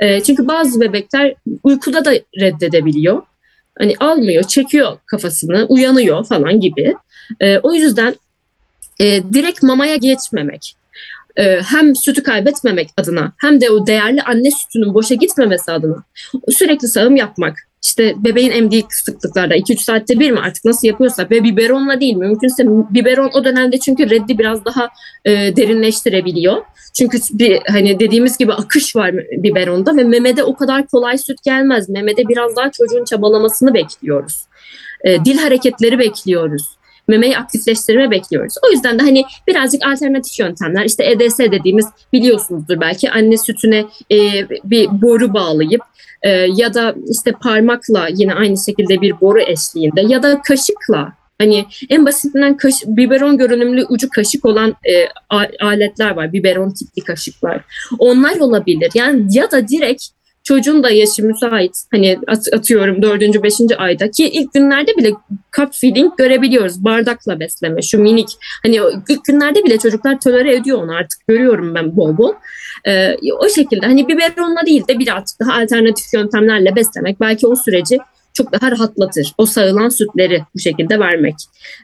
E, 0.00 0.22
çünkü 0.22 0.48
bazı 0.48 0.80
bebekler 0.80 1.34
uykuda 1.62 2.04
da 2.04 2.12
reddedebiliyor. 2.40 3.22
Hani 3.78 3.94
almıyor, 4.00 4.42
çekiyor 4.42 4.98
kafasını, 5.06 5.66
uyanıyor 5.68 6.24
falan 6.26 6.60
gibi. 6.60 6.94
E, 7.40 7.58
o 7.58 7.74
yüzden 7.74 8.14
e, 9.00 9.22
direkt 9.32 9.62
mamaya 9.62 9.96
geçmemek. 9.96 10.74
E, 11.36 11.60
hem 11.60 11.96
sütü 11.96 12.22
kaybetmemek 12.22 12.90
adına 12.96 13.32
hem 13.40 13.60
de 13.60 13.70
o 13.70 13.86
değerli 13.86 14.22
anne 14.22 14.50
sütünün 14.50 14.94
boşa 14.94 15.14
gitmemesi 15.14 15.72
adına 15.72 16.04
sürekli 16.48 16.88
sağım 16.88 17.16
yapmak. 17.16 17.56
İşte 17.84 18.14
bebeğin 18.16 18.50
emdiği 18.50 18.84
sıklıklarda 18.90 19.56
2-3 19.56 19.76
saatte 19.76 20.20
bir 20.20 20.30
mi 20.30 20.40
artık 20.40 20.64
nasıl 20.64 20.88
yapıyorsa 20.88 21.26
ve 21.30 21.44
biberonla 21.44 22.00
değil 22.00 22.16
mümkünse 22.16 22.64
biberon 22.66 23.30
o 23.34 23.44
dönemde 23.44 23.78
çünkü 23.78 24.10
reddi 24.10 24.38
biraz 24.38 24.64
daha 24.64 24.88
e, 25.24 25.56
derinleştirebiliyor. 25.56 26.62
Çünkü 26.98 27.18
bir 27.32 27.60
hani 27.66 28.00
dediğimiz 28.00 28.38
gibi 28.38 28.52
akış 28.52 28.96
var 28.96 29.14
biberonda 29.14 29.96
ve 29.96 30.04
memede 30.04 30.44
o 30.44 30.56
kadar 30.56 30.86
kolay 30.86 31.18
süt 31.18 31.42
gelmez. 31.44 31.88
Memede 31.88 32.28
biraz 32.28 32.56
daha 32.56 32.70
çocuğun 32.70 33.04
çabalamasını 33.04 33.74
bekliyoruz. 33.74 34.44
E, 35.04 35.24
dil 35.24 35.38
hareketleri 35.38 35.98
bekliyoruz. 35.98 36.76
Memeyi 37.08 37.38
aktifleştirme 37.38 38.10
bekliyoruz. 38.10 38.54
O 38.68 38.70
yüzden 38.70 38.98
de 38.98 39.02
hani 39.02 39.24
birazcık 39.48 39.86
alternatif 39.86 40.38
yöntemler 40.38 40.84
işte 40.84 41.04
EDS 41.04 41.38
dediğimiz 41.38 41.86
biliyorsunuzdur 42.12 42.80
belki 42.80 43.10
anne 43.10 43.36
sütüne 43.36 43.84
e, 44.12 44.48
bir 44.64 45.02
boru 45.02 45.34
bağlayıp 45.34 45.82
e, 46.22 46.30
ya 46.30 46.74
da 46.74 46.94
işte 47.10 47.32
parmakla 47.32 48.08
yine 48.12 48.34
aynı 48.34 48.56
şekilde 48.66 49.00
bir 49.00 49.20
boru 49.20 49.40
eşliğinde 49.40 50.00
ya 50.00 50.22
da 50.22 50.42
kaşıkla 50.42 51.12
hani 51.38 51.66
en 51.90 52.06
basitinden 52.06 52.56
kaş, 52.56 52.74
biberon 52.86 53.38
görünümlü 53.38 53.84
ucu 53.88 54.08
kaşık 54.08 54.44
olan 54.44 54.70
e, 54.70 55.08
aletler 55.60 56.10
var. 56.10 56.32
Biberon 56.32 56.70
tipli 56.70 57.04
kaşıklar. 57.04 57.64
Onlar 57.98 58.36
olabilir. 58.36 58.90
Yani 58.94 59.26
ya 59.30 59.50
da 59.50 59.68
direkt 59.68 60.02
çocuğun 60.44 60.82
da 60.82 60.90
yaşı 60.90 61.24
müsait. 61.24 61.84
Hani 61.90 62.18
at- 62.26 62.54
atıyorum 62.54 63.02
dördüncü 63.02 63.42
beşinci 63.42 63.76
ayda 63.76 64.10
ki 64.10 64.28
ilk 64.28 64.54
günlerde 64.54 64.96
bile 64.96 65.10
cup 65.56 65.74
feeding 65.74 66.16
görebiliyoruz. 66.16 66.84
Bardakla 66.84 67.40
besleme 67.40 67.82
şu 67.82 67.98
minik. 67.98 68.28
Hani 68.62 68.80
ilk 69.08 69.24
günlerde 69.24 69.64
bile 69.64 69.78
çocuklar 69.78 70.20
tolere 70.20 70.54
ediyor 70.54 70.82
onu 70.82 70.92
artık. 70.94 71.28
Görüyorum 71.28 71.74
ben 71.74 71.96
bol 71.96 72.16
bol. 72.18 72.32
Ee, 72.86 73.14
o 73.38 73.48
şekilde. 73.48 73.86
Hani 73.86 74.08
biberonla 74.08 74.66
değil 74.66 74.88
de 74.88 74.98
birazcık 74.98 75.40
daha 75.40 75.52
alternatif 75.62 76.14
yöntemlerle 76.14 76.76
beslemek 76.76 77.20
belki 77.20 77.46
o 77.46 77.56
süreci 77.56 77.98
çok 78.34 78.52
daha 78.52 78.70
rahatlatır. 78.70 79.32
O 79.38 79.46
sağılan 79.46 79.88
sütleri 79.88 80.42
bu 80.54 80.58
şekilde 80.58 80.98
vermek. 80.98 81.34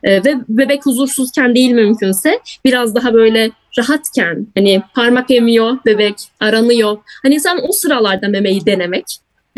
Ee, 0.05 0.25
ve 0.25 0.35
bebek 0.49 0.87
huzursuzken 0.87 1.55
değil 1.55 1.71
mümkünse 1.71 2.41
biraz 2.65 2.95
daha 2.95 3.15
böyle 3.15 3.51
rahatken 3.79 4.47
hani 4.57 4.83
parmak 4.95 5.31
emiyor 5.31 5.79
bebek 5.87 6.15
aranıyor. 6.41 6.99
Hani 7.23 7.41
sen 7.41 7.59
o 7.69 7.73
sıralarda 7.73 8.29
memeyi 8.29 8.67
denemek 8.67 9.05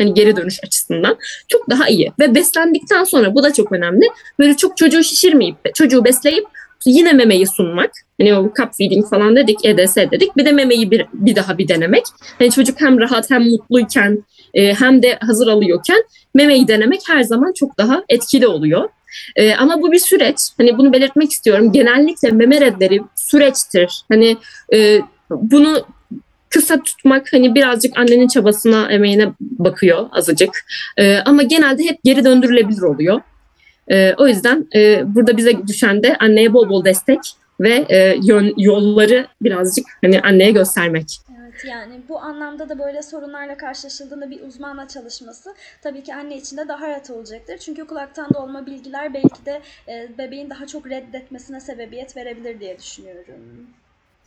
hani 0.01 0.13
geri 0.13 0.35
dönüş 0.35 0.59
açısından 0.63 1.17
çok 1.47 1.69
daha 1.69 1.87
iyi. 1.89 2.11
Ve 2.19 2.35
beslendikten 2.35 3.03
sonra 3.03 3.35
bu 3.35 3.43
da 3.43 3.53
çok 3.53 3.71
önemli. 3.71 4.05
Böyle 4.39 4.57
çok 4.57 4.77
çocuğu 4.77 5.03
şişirmeyip 5.03 5.75
çocuğu 5.75 6.05
besleyip 6.05 6.45
yine 6.85 7.13
memeyi 7.13 7.47
sunmak. 7.47 7.91
Hani 8.21 8.35
o 8.35 8.43
cup 8.43 8.73
feeding 8.77 9.09
falan 9.09 9.35
dedik, 9.35 9.65
EDS 9.65 9.95
dedik. 9.95 10.37
Bir 10.37 10.45
de 10.45 10.51
memeyi 10.51 10.91
bir, 10.91 11.05
bir 11.13 11.35
daha 11.35 11.57
bir 11.57 11.67
denemek. 11.67 12.03
Hani 12.39 12.51
çocuk 12.51 12.81
hem 12.81 12.99
rahat 12.99 13.29
hem 13.29 13.43
mutluyken 13.49 14.23
e, 14.53 14.73
hem 14.73 15.03
de 15.03 15.17
hazır 15.21 15.47
alıyorken 15.47 16.03
memeyi 16.33 16.67
denemek 16.67 17.01
her 17.07 17.23
zaman 17.23 17.53
çok 17.53 17.77
daha 17.77 18.03
etkili 18.09 18.47
oluyor. 18.47 18.89
E, 19.35 19.55
ama 19.55 19.81
bu 19.81 19.91
bir 19.91 19.99
süreç. 19.99 20.37
Hani 20.57 20.77
bunu 20.77 20.93
belirtmek 20.93 21.31
istiyorum. 21.31 21.71
Genellikle 21.71 22.31
meme 22.31 22.61
redleri 22.61 23.01
süreçtir. 23.15 24.03
Hani 24.09 24.37
e, 24.73 25.01
bunu 25.29 25.85
kısa 26.49 26.83
tutmak 26.83 27.33
hani 27.33 27.55
birazcık 27.55 27.99
annenin 27.99 28.27
çabasına, 28.27 28.91
emeğine 28.91 29.31
bakıyor 29.39 30.09
azıcık. 30.11 30.65
E, 30.97 31.17
ama 31.17 31.43
genelde 31.43 31.83
hep 31.83 32.03
geri 32.03 32.25
döndürülebilir 32.25 32.81
oluyor. 32.81 33.21
E, 33.87 34.13
o 34.17 34.27
yüzden 34.27 34.67
e, 34.75 35.03
burada 35.15 35.37
bize 35.37 35.67
düşen 35.67 36.03
de 36.03 36.15
anneye 36.19 36.53
bol 36.53 36.69
bol 36.69 36.85
destek 36.85 37.19
ve 37.59 37.85
e, 37.89 38.17
yön, 38.23 38.53
yolları 38.57 39.27
birazcık 39.41 39.85
hani 40.01 40.21
anneye 40.21 40.51
göstermek. 40.51 41.17
Yani 41.63 42.07
bu 42.09 42.19
anlamda 42.19 42.69
da 42.69 42.79
böyle 42.79 43.01
sorunlarla 43.01 43.57
karşılaşıldığında 43.57 44.29
bir 44.29 44.41
uzmanla 44.41 44.87
çalışması 44.87 45.55
tabii 45.81 46.03
ki 46.03 46.15
anne 46.15 46.37
için 46.37 46.57
de 46.57 46.67
daha 46.67 46.87
rahat 46.89 47.09
olacaktır. 47.09 47.57
Çünkü 47.57 47.87
kulaktan 47.87 48.33
dolma 48.33 48.65
bilgiler 48.65 49.13
belki 49.13 49.45
de 49.45 49.61
e, 49.87 50.17
bebeğin 50.17 50.49
daha 50.49 50.67
çok 50.67 50.89
reddetmesine 50.89 51.59
sebebiyet 51.59 52.17
verebilir 52.17 52.59
diye 52.59 52.77
düşünüyorum. 52.79 53.41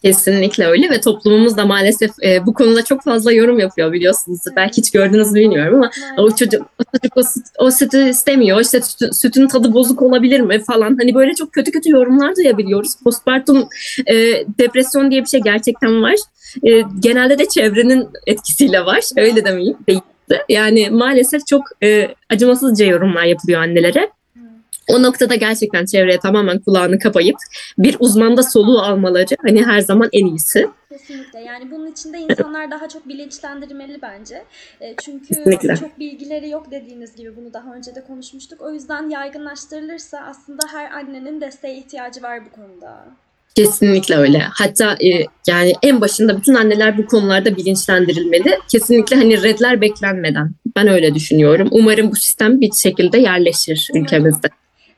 Kesinlikle 0.03 0.67
öyle 0.67 0.91
ve 0.91 1.01
toplumumuz 1.01 1.57
da 1.57 1.67
maalesef 1.67 2.11
e, 2.25 2.47
bu 2.47 2.55
konuda 2.55 2.85
çok 2.85 3.03
fazla 3.03 3.33
yorum 3.33 3.59
yapıyor 3.59 3.93
biliyorsunuz. 3.93 4.41
Belki 4.57 4.79
hiç 4.79 4.91
gördünüz 4.91 5.33
mü 5.33 5.41
bilmiyorum 5.41 5.75
ama 5.75 5.91
o 6.17 6.31
çocuk, 6.31 6.63
o 6.63 6.85
çocuk 6.93 7.17
o, 7.17 7.23
süt, 7.23 7.45
o 7.59 7.71
sütü 7.71 8.09
istemiyor. 8.09 8.61
İşte 8.61 8.81
sütün, 8.81 9.11
sütün 9.11 9.49
tadı 9.49 9.73
bozuk 9.73 10.03
olabilir 10.03 10.41
mi 10.41 10.65
falan. 10.65 10.97
Hani 11.01 11.15
böyle 11.15 11.35
çok 11.35 11.53
kötü 11.53 11.71
kötü 11.71 11.91
yorumlar 11.91 12.37
duyabiliyoruz. 12.37 12.97
Postpartum 13.05 13.69
e, 14.07 14.15
depresyon 14.59 15.11
diye 15.11 15.23
bir 15.23 15.29
şey 15.29 15.41
gerçekten 15.41 16.03
var. 16.03 16.17
E, 16.63 16.83
genelde 17.01 17.39
de 17.39 17.49
çevrenin 17.49 18.09
etkisiyle 18.27 18.85
var. 18.85 19.05
Öyle 19.17 19.45
demeyeyim. 19.45 19.77
Yani 20.49 20.91
maalesef 20.91 21.47
çok 21.47 21.63
e, 21.83 22.09
acımasızca 22.31 22.87
yorumlar 22.87 23.25
yapılıyor 23.25 23.61
annelere. 23.61 24.11
O 24.89 25.03
noktada 25.03 25.35
gerçekten 25.35 25.85
çevreye 25.85 26.19
tamamen 26.19 26.59
kulağını 26.59 26.99
kapayıp 26.99 27.37
bir 27.79 27.97
uzmanda 28.01 28.43
soluğu 28.43 28.81
almaları 28.81 29.37
hani 29.43 29.65
her 29.65 29.81
zaman 29.81 30.09
en 30.13 30.27
iyisi. 30.27 30.67
Kesinlikle 30.89 31.41
yani 31.41 31.71
bunun 31.71 31.93
için 31.93 32.13
de 32.13 32.19
insanlar 32.19 32.71
daha 32.71 32.89
çok 32.89 33.09
bilinçlendirmeli 33.09 34.03
bence. 34.03 34.45
E, 34.81 34.95
çünkü 35.05 35.29
Kesinlikle. 35.29 35.77
çok 35.77 35.99
bilgileri 35.99 36.51
yok 36.51 36.71
dediğiniz 36.71 37.17
gibi 37.17 37.37
bunu 37.37 37.55
daha 37.55 37.75
önce 37.75 37.95
de 37.95 38.05
konuşmuştuk. 38.05 38.61
O 38.63 38.73
yüzden 38.73 39.09
yaygınlaştırılırsa 39.11 40.19
aslında 40.19 40.63
her 40.73 40.91
annenin 40.91 41.41
desteğe 41.41 41.77
ihtiyacı 41.77 42.23
var 42.23 42.41
bu 42.47 42.51
konuda. 42.51 43.07
Kesinlikle 43.55 44.17
öyle. 44.17 44.39
Hatta 44.39 44.93
e, 44.93 45.27
yani 45.49 45.73
en 45.83 46.01
başında 46.01 46.37
bütün 46.37 46.55
anneler 46.55 46.99
bu 46.99 47.07
konularda 47.07 47.57
bilinçlendirilmeli. 47.57 48.59
Kesinlikle 48.69 49.17
hani 49.17 49.43
redler 49.43 49.81
beklenmeden. 49.81 50.51
Ben 50.77 50.89
öyle 50.89 51.15
düşünüyorum. 51.15 51.69
Umarım 51.71 52.11
bu 52.11 52.17
sistem 52.17 52.61
bir 52.61 52.73
şekilde 52.73 53.19
yerleşir 53.19 53.91
ülkemizde. 53.95 54.49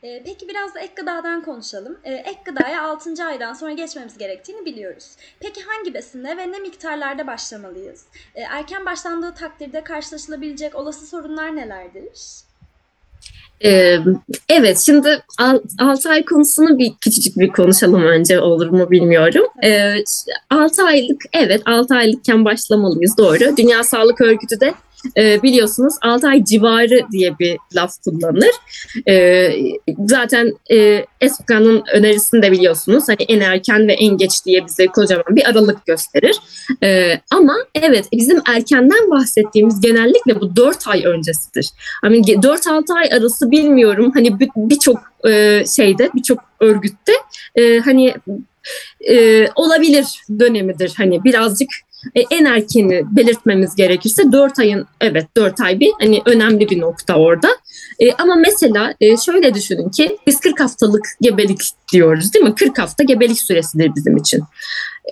Ee, 0.07 0.21
peki 0.25 0.47
biraz 0.47 0.75
da 0.75 0.79
ek 0.79 0.93
gıdadan 0.95 1.43
konuşalım. 1.43 1.97
Ee, 2.03 2.13
ek 2.13 2.39
gıdaya 2.45 2.83
6. 2.83 3.25
aydan 3.25 3.53
sonra 3.53 3.71
geçmemiz 3.71 4.17
gerektiğini 4.17 4.65
biliyoruz. 4.65 5.05
Peki 5.39 5.61
hangi 5.61 5.93
besinle 5.93 6.37
ve 6.37 6.51
ne 6.51 6.59
miktarlarda 6.59 7.27
başlamalıyız? 7.27 8.05
Ee, 8.35 8.41
erken 8.41 8.85
başlandığı 8.85 9.33
takdirde 9.33 9.83
karşılaşılabilecek 9.83 10.75
olası 10.75 11.07
sorunlar 11.07 11.55
nelerdir? 11.55 12.11
Ee, 13.63 13.97
evet, 14.49 14.79
şimdi 14.85 15.23
6 15.79 16.09
ay 16.09 16.25
konusunu 16.25 16.77
bir 16.77 16.93
küçücük 17.01 17.37
bir 17.37 17.51
konuşalım 17.51 18.03
önce 18.03 18.39
olur 18.39 18.69
mu 18.69 18.91
bilmiyorum. 18.91 19.45
Ee, 19.63 20.03
6 20.49 20.83
aylık, 20.83 21.21
evet 21.33 21.61
6 21.65 21.95
aylıkken 21.95 22.45
başlamalıyız 22.45 23.17
doğru. 23.17 23.57
Dünya 23.57 23.83
Sağlık 23.83 24.21
Örgütü 24.21 24.59
de 24.59 24.73
e, 25.17 25.43
biliyorsunuz 25.43 25.93
6 26.01 26.27
ay 26.27 26.43
civarı 26.43 26.99
diye 27.11 27.39
bir 27.39 27.57
laf 27.75 27.91
kullanır. 28.03 28.51
E, 29.07 29.49
zaten 30.05 30.53
e, 30.71 31.05
ESPKA'nın 31.21 31.83
önerisini 31.93 32.41
de 32.41 32.51
biliyorsunuz. 32.51 33.03
Hani 33.07 33.25
en 33.27 33.39
erken 33.39 33.87
ve 33.87 33.93
en 33.93 34.17
geç 34.17 34.45
diye 34.45 34.65
bize 34.65 34.85
kocaman 34.85 35.35
bir 35.35 35.49
aralık 35.49 35.85
gösterir. 35.85 36.35
E, 36.83 37.21
ama 37.31 37.55
evet 37.75 38.05
bizim 38.11 38.41
erkenden 38.45 39.11
bahsettiğimiz 39.11 39.81
genellikle 39.81 40.41
bu 40.41 40.55
4 40.55 40.87
ay 40.87 41.05
öncesidir. 41.05 41.69
Hani 42.01 42.21
4-6 42.21 42.93
ay 42.93 43.09
arası 43.17 43.51
bilmiyorum 43.51 44.11
hani 44.13 44.39
birçok 44.55 44.99
e, 45.27 45.63
şeyde 45.75 46.09
birçok 46.15 46.39
örgütte 46.59 47.13
e, 47.55 47.79
hani 47.79 48.13
e, 49.09 49.47
olabilir 49.55 50.05
dönemidir. 50.39 50.93
Hani 50.97 51.23
birazcık 51.23 51.69
e, 52.15 52.21
en 52.31 52.45
erkeni 52.45 53.03
belirtmemiz 53.11 53.75
gerekirse 53.75 54.31
4 54.31 54.59
ayın 54.59 54.87
evet 55.01 55.25
4 55.37 55.61
ay 55.61 55.79
bir 55.79 55.91
hani 55.99 56.21
önemli 56.25 56.69
bir 56.69 56.81
nokta 56.81 57.15
orada. 57.15 57.47
E, 57.99 58.13
ama 58.13 58.35
mesela 58.35 58.93
e, 59.01 59.17
şöyle 59.17 59.53
düşünün 59.53 59.89
ki 59.89 60.17
biz 60.27 60.39
40 60.39 60.59
haftalık 60.59 61.05
gebelik 61.21 61.61
diyoruz 61.93 62.33
değil 62.33 62.45
mi? 62.45 62.55
40 62.55 62.79
hafta 62.79 63.03
gebelik 63.03 63.41
süresidir 63.41 63.91
bizim 63.95 64.17
için. 64.17 64.41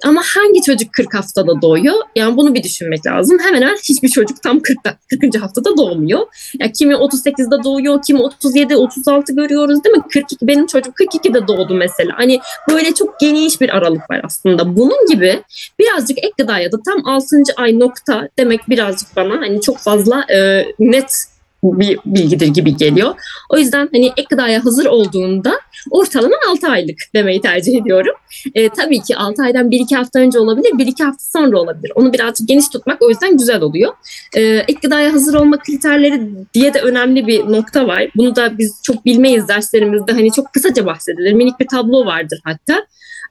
Ama 0.03 0.21
hangi 0.35 0.61
çocuk 0.61 0.93
40 0.93 1.13
haftada 1.13 1.61
doğuyor? 1.61 1.95
Yani 2.15 2.37
bunu 2.37 2.53
bir 2.53 2.63
düşünmek 2.63 3.05
lazım. 3.05 3.39
Hemen 3.39 3.61
hemen 3.61 3.75
hiçbir 3.75 4.09
çocuk 4.09 4.43
tam 4.43 4.59
40, 4.59 4.77
40. 5.21 5.41
haftada 5.41 5.77
doğmuyor. 5.77 6.27
Yani 6.59 6.71
kimi 6.71 6.93
38'de 6.93 7.63
doğuyor, 7.63 8.01
kimi 8.07 8.19
37, 8.19 8.75
36 8.77 9.35
görüyoruz 9.35 9.83
değil 9.83 9.95
mi? 9.95 10.03
42 10.13 10.47
benim 10.47 10.67
çocuk 10.67 10.95
42'de 10.99 11.47
doğdu 11.47 11.75
mesela. 11.75 12.11
Hani 12.15 12.39
böyle 12.69 12.93
çok 12.93 13.19
geniş 13.19 13.61
bir 13.61 13.69
aralık 13.77 14.09
var 14.09 14.21
aslında. 14.23 14.75
Bunun 14.75 15.07
gibi 15.09 15.43
birazcık 15.79 16.17
ek 16.17 16.31
gıdaya 16.37 16.71
da 16.71 16.77
tam 16.85 17.05
6. 17.05 17.25
ay 17.57 17.79
nokta 17.79 18.29
demek 18.39 18.69
birazcık 18.69 19.15
bana 19.15 19.33
hani 19.41 19.61
çok 19.61 19.77
fazla 19.77 20.25
e, 20.33 20.65
net 20.79 21.27
bir 21.79 21.99
bilgidir 22.05 22.47
gibi 22.47 22.77
geliyor. 22.77 23.15
O 23.49 23.57
yüzden 23.57 23.89
hani 23.93 24.05
ek 24.17 24.27
gıdaya 24.29 24.65
hazır 24.65 24.85
olduğunda 24.85 25.53
ortalama 25.91 26.35
6 26.49 26.67
aylık 26.67 26.97
demeyi 27.15 27.41
tercih 27.41 27.81
ediyorum. 27.81 28.13
E, 28.55 28.69
tabii 28.69 29.01
ki 29.01 29.17
6 29.17 29.43
aydan 29.43 29.69
1-2 29.69 29.95
hafta 29.95 30.19
önce 30.19 30.39
olabilir, 30.39 30.69
1-2 30.69 31.03
hafta 31.03 31.39
sonra 31.39 31.59
olabilir. 31.59 31.91
Onu 31.95 32.13
birazcık 32.13 32.47
geniş 32.47 32.69
tutmak 32.69 33.01
o 33.01 33.09
yüzden 33.09 33.37
güzel 33.37 33.61
oluyor. 33.61 33.93
E, 34.35 34.41
ek 34.41 34.79
gıdaya 34.81 35.13
hazır 35.13 35.33
olma 35.33 35.57
kriterleri 35.57 36.21
diye 36.53 36.73
de 36.73 36.81
önemli 36.81 37.27
bir 37.27 37.39
nokta 37.51 37.87
var. 37.87 38.07
Bunu 38.15 38.35
da 38.35 38.57
biz 38.57 38.79
çok 38.83 39.05
bilmeyiz 39.05 39.47
derslerimizde. 39.47 40.11
Hani 40.11 40.31
çok 40.31 40.53
kısaca 40.53 40.85
bahsedilir. 40.85 41.33
Minik 41.33 41.59
bir 41.59 41.67
tablo 41.67 42.05
vardır 42.05 42.39
hatta. 42.43 42.85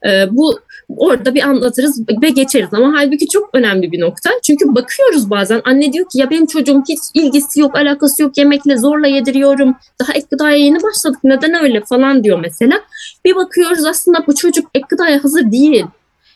E, 0.07 0.25
bu 0.31 0.59
orada 0.89 1.35
bir 1.35 1.43
anlatırız 1.43 2.01
ve 2.21 2.29
geçeriz 2.29 2.69
ama 2.73 2.93
halbuki 2.97 3.27
çok 3.27 3.49
önemli 3.53 3.91
bir 3.91 3.99
nokta. 3.99 4.29
Çünkü 4.43 4.75
bakıyoruz 4.75 5.29
bazen 5.29 5.61
anne 5.65 5.93
diyor 5.93 6.05
ki 6.09 6.19
ya 6.19 6.29
benim 6.29 6.45
çocuğum 6.45 6.83
hiç 6.89 6.99
ilgisi 7.13 7.59
yok, 7.59 7.75
alakası 7.75 8.21
yok 8.23 8.37
yemekle 8.37 8.77
zorla 8.77 9.07
yediriyorum. 9.07 9.75
Daha 10.01 10.13
ek 10.13 10.27
gıdaya 10.31 10.55
yeni 10.55 10.83
başladık 10.83 11.19
neden 11.23 11.63
öyle 11.63 11.81
falan 11.81 12.23
diyor 12.23 12.39
mesela. 12.39 12.81
Bir 13.25 13.35
bakıyoruz 13.35 13.85
aslında 13.85 14.27
bu 14.27 14.35
çocuk 14.35 14.65
ek 14.73 14.85
gıdaya 14.89 15.23
hazır 15.23 15.51
değil. 15.51 15.85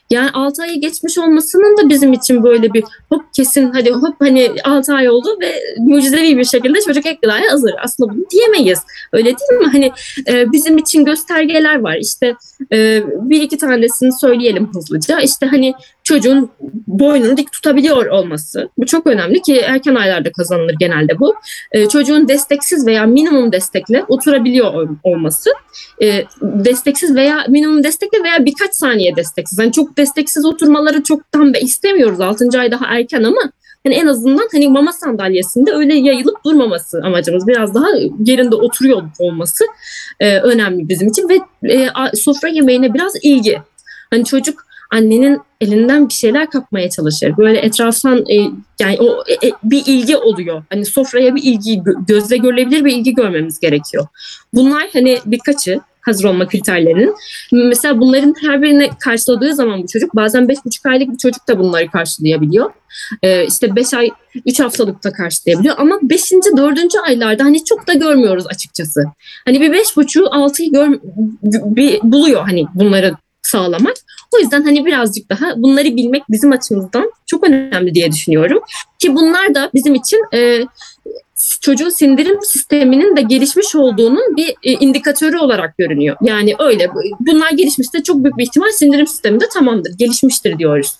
Yani 0.09 0.29
6 0.33 0.61
ayı 0.61 0.81
geçmiş 0.81 1.17
olmasının 1.17 1.77
da 1.77 1.89
bizim 1.89 2.13
için 2.13 2.43
böyle 2.43 2.73
bir 2.73 2.83
hop 3.09 3.33
kesin 3.33 3.71
hadi 3.71 3.91
hop 3.91 4.15
hani 4.19 4.51
6 4.63 4.93
ay 4.93 5.09
oldu 5.09 5.37
ve 5.41 5.53
mucizevi 5.77 6.37
bir 6.37 6.45
şekilde 6.45 6.81
çocuk 6.81 7.05
ek 7.05 7.19
gıdaya 7.23 7.51
hazır. 7.51 7.73
Aslında 7.83 8.13
bunu 8.13 8.25
diyemeyiz. 8.31 8.79
Öyle 9.13 9.25
değil 9.25 9.61
mi? 9.61 9.67
Hani 9.71 9.91
e, 10.27 10.51
bizim 10.51 10.77
için 10.77 11.05
göstergeler 11.05 11.79
var. 11.79 11.97
İşte 12.01 12.35
e, 12.71 13.03
bir 13.29 13.41
iki 13.41 13.57
tanesini 13.57 14.19
söyleyelim 14.19 14.69
hızlıca. 14.73 15.19
İşte 15.19 15.45
hani 15.45 15.73
çocuğun 16.09 16.49
boynunu 16.87 17.37
dik 17.37 17.51
tutabiliyor 17.51 18.05
olması. 18.05 18.69
Bu 18.77 18.85
çok 18.85 19.07
önemli 19.07 19.41
ki 19.41 19.57
erken 19.57 19.95
aylarda 19.95 20.31
kazanılır 20.31 20.75
genelde 20.79 21.19
bu. 21.19 21.35
E, 21.71 21.89
çocuğun 21.89 22.27
desteksiz 22.27 22.87
veya 22.87 23.05
minimum 23.05 23.51
destekle 23.51 24.05
oturabiliyor 24.07 24.89
olması. 25.03 25.49
E, 26.01 26.23
desteksiz 26.41 27.15
veya 27.15 27.45
minimum 27.47 27.83
destekle 27.83 28.23
veya 28.23 28.45
birkaç 28.45 28.73
saniye 28.73 29.15
desteksiz. 29.15 29.59
Yani 29.59 29.71
çok 29.71 29.97
desteksiz 29.97 30.45
oturmaları 30.45 31.03
çok 31.03 31.31
tam 31.31 31.53
da 31.53 31.57
istemiyoruz. 31.57 32.21
6. 32.21 32.59
ay 32.59 32.71
daha 32.71 32.85
erken 32.85 33.23
ama 33.23 33.41
hani 33.85 33.95
en 33.95 34.07
azından 34.07 34.49
hani 34.51 34.69
mama 34.69 34.93
sandalyesinde 34.93 35.71
öyle 35.71 35.95
yayılıp 35.95 36.45
durmaması 36.45 37.01
amacımız. 37.03 37.47
Biraz 37.47 37.73
daha 37.73 37.87
yerinde 38.25 38.55
oturuyor 38.55 39.01
olması 39.19 39.65
e, 40.19 40.39
önemli 40.39 40.89
bizim 40.89 41.07
için 41.07 41.29
ve 41.29 41.39
e, 41.73 41.89
sofra 42.15 42.47
yemeğine 42.47 42.93
biraz 42.93 43.13
ilgi. 43.23 43.61
Hani 44.11 44.25
çocuk 44.25 44.68
annenin 44.91 45.41
elinden 45.61 46.09
bir 46.09 46.13
şeyler 46.13 46.49
kapmaya 46.49 46.89
çalışır. 46.89 47.37
Böyle 47.37 47.59
etraftan 47.59 48.17
e, 48.29 48.35
yani 48.79 48.97
o 48.99 49.23
e, 49.27 49.47
e 49.47 49.51
bir 49.63 49.83
ilgi 49.85 50.17
oluyor. 50.17 50.63
Hani 50.69 50.85
sofraya 50.85 51.35
bir 51.35 51.43
ilgi 51.43 51.81
gözle 52.07 52.37
görülebilir 52.37 52.85
bir 52.85 52.95
ilgi 52.95 53.13
görmemiz 53.13 53.59
gerekiyor. 53.59 54.07
Bunlar 54.53 54.89
hani 54.93 55.19
birkaçı 55.25 55.79
hazır 56.01 56.23
olma 56.23 56.47
kriterlerinin. 56.47 57.15
Mesela 57.51 57.99
bunların 57.99 58.35
her 58.41 58.61
birini 58.61 58.89
karşıladığı 58.99 59.55
zaman 59.55 59.83
bu 59.83 59.87
çocuk 59.87 60.15
bazen 60.15 60.43
5,5 60.43 60.89
aylık 60.89 61.11
bir 61.11 61.17
çocuk 61.17 61.47
da 61.47 61.59
bunları 61.59 61.91
karşılayabiliyor. 61.91 62.71
Ee, 63.23 63.45
işte 63.45 63.75
5 63.75 63.93
ay 63.93 64.09
3 64.45 64.59
haftalıkta 64.59 65.13
karşılayabiliyor 65.13 65.75
ama 65.77 65.99
5. 66.01 66.31
4. 66.57 66.79
aylarda 67.07 67.43
hani 67.43 67.65
çok 67.65 67.87
da 67.87 67.93
görmüyoruz 67.93 68.47
açıkçası. 68.47 69.03
Hani 69.45 69.61
bir 69.61 69.73
5,5 69.73 70.23
6'yı 70.23 70.71
gör, 70.71 70.99
bir 71.75 71.99
buluyor 72.03 72.41
hani 72.41 72.65
bunları 72.75 73.13
sağlamak. 73.41 73.95
O 74.35 74.39
yüzden 74.39 74.63
hani 74.63 74.85
birazcık 74.85 75.29
daha 75.29 75.53
bunları 75.57 75.95
bilmek 75.95 76.23
bizim 76.29 76.51
açımızdan 76.51 77.11
çok 77.25 77.47
önemli 77.47 77.95
diye 77.95 78.11
düşünüyorum. 78.11 78.59
Ki 78.99 79.15
bunlar 79.15 79.55
da 79.55 79.69
bizim 79.73 79.95
için 79.95 80.19
e, 80.33 80.65
çocuğun 81.61 81.89
sindirim 81.89 82.41
sisteminin 82.41 83.15
de 83.15 83.21
gelişmiş 83.21 83.75
olduğunun 83.75 84.37
bir 84.37 84.49
e, 84.63 84.71
indikatörü 84.71 85.37
olarak 85.37 85.77
görünüyor. 85.77 86.17
Yani 86.21 86.55
öyle 86.59 86.89
bunlar 87.19 87.51
gelişmişse 87.51 88.03
çok 88.03 88.23
büyük 88.23 88.37
bir 88.37 88.43
ihtimal 88.43 88.71
sindirim 88.71 89.07
sistemi 89.07 89.39
de 89.39 89.49
tamamdır, 89.53 89.97
gelişmiştir 89.97 90.59
diyoruz. 90.59 90.93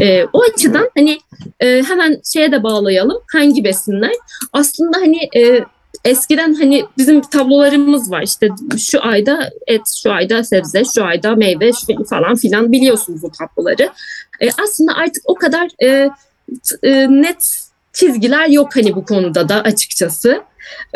E, 0.00 0.24
o 0.24 0.42
açıdan 0.42 0.90
hani 0.96 1.18
e, 1.60 1.82
hemen 1.82 2.20
şeye 2.32 2.52
de 2.52 2.62
bağlayalım 2.62 3.18
hangi 3.32 3.64
besinler 3.64 4.12
aslında 4.52 4.98
hani 4.98 5.18
e, 5.36 5.64
eskiden 6.06 6.54
hani 6.54 6.84
bizim 6.98 7.20
tablolarımız 7.20 8.10
var 8.10 8.22
işte 8.22 8.48
şu 8.78 9.04
ayda 9.04 9.50
et, 9.66 9.82
şu 10.02 10.12
ayda 10.12 10.44
sebze, 10.44 10.82
şu 10.94 11.04
ayda 11.04 11.34
meyve 11.34 11.72
şu 11.72 12.04
falan 12.04 12.36
filan 12.36 12.72
biliyorsunuz 12.72 13.22
bu 13.22 13.30
tabloları. 13.30 13.90
E, 14.40 14.48
aslında 14.62 14.94
artık 14.94 15.22
o 15.26 15.34
kadar 15.34 15.68
e, 15.82 16.10
e, 16.82 17.06
net 17.10 17.60
çizgiler 17.92 18.48
yok 18.48 18.76
hani 18.76 18.96
bu 18.96 19.04
konuda 19.04 19.48
da 19.48 19.60
açıkçası. 19.60 20.42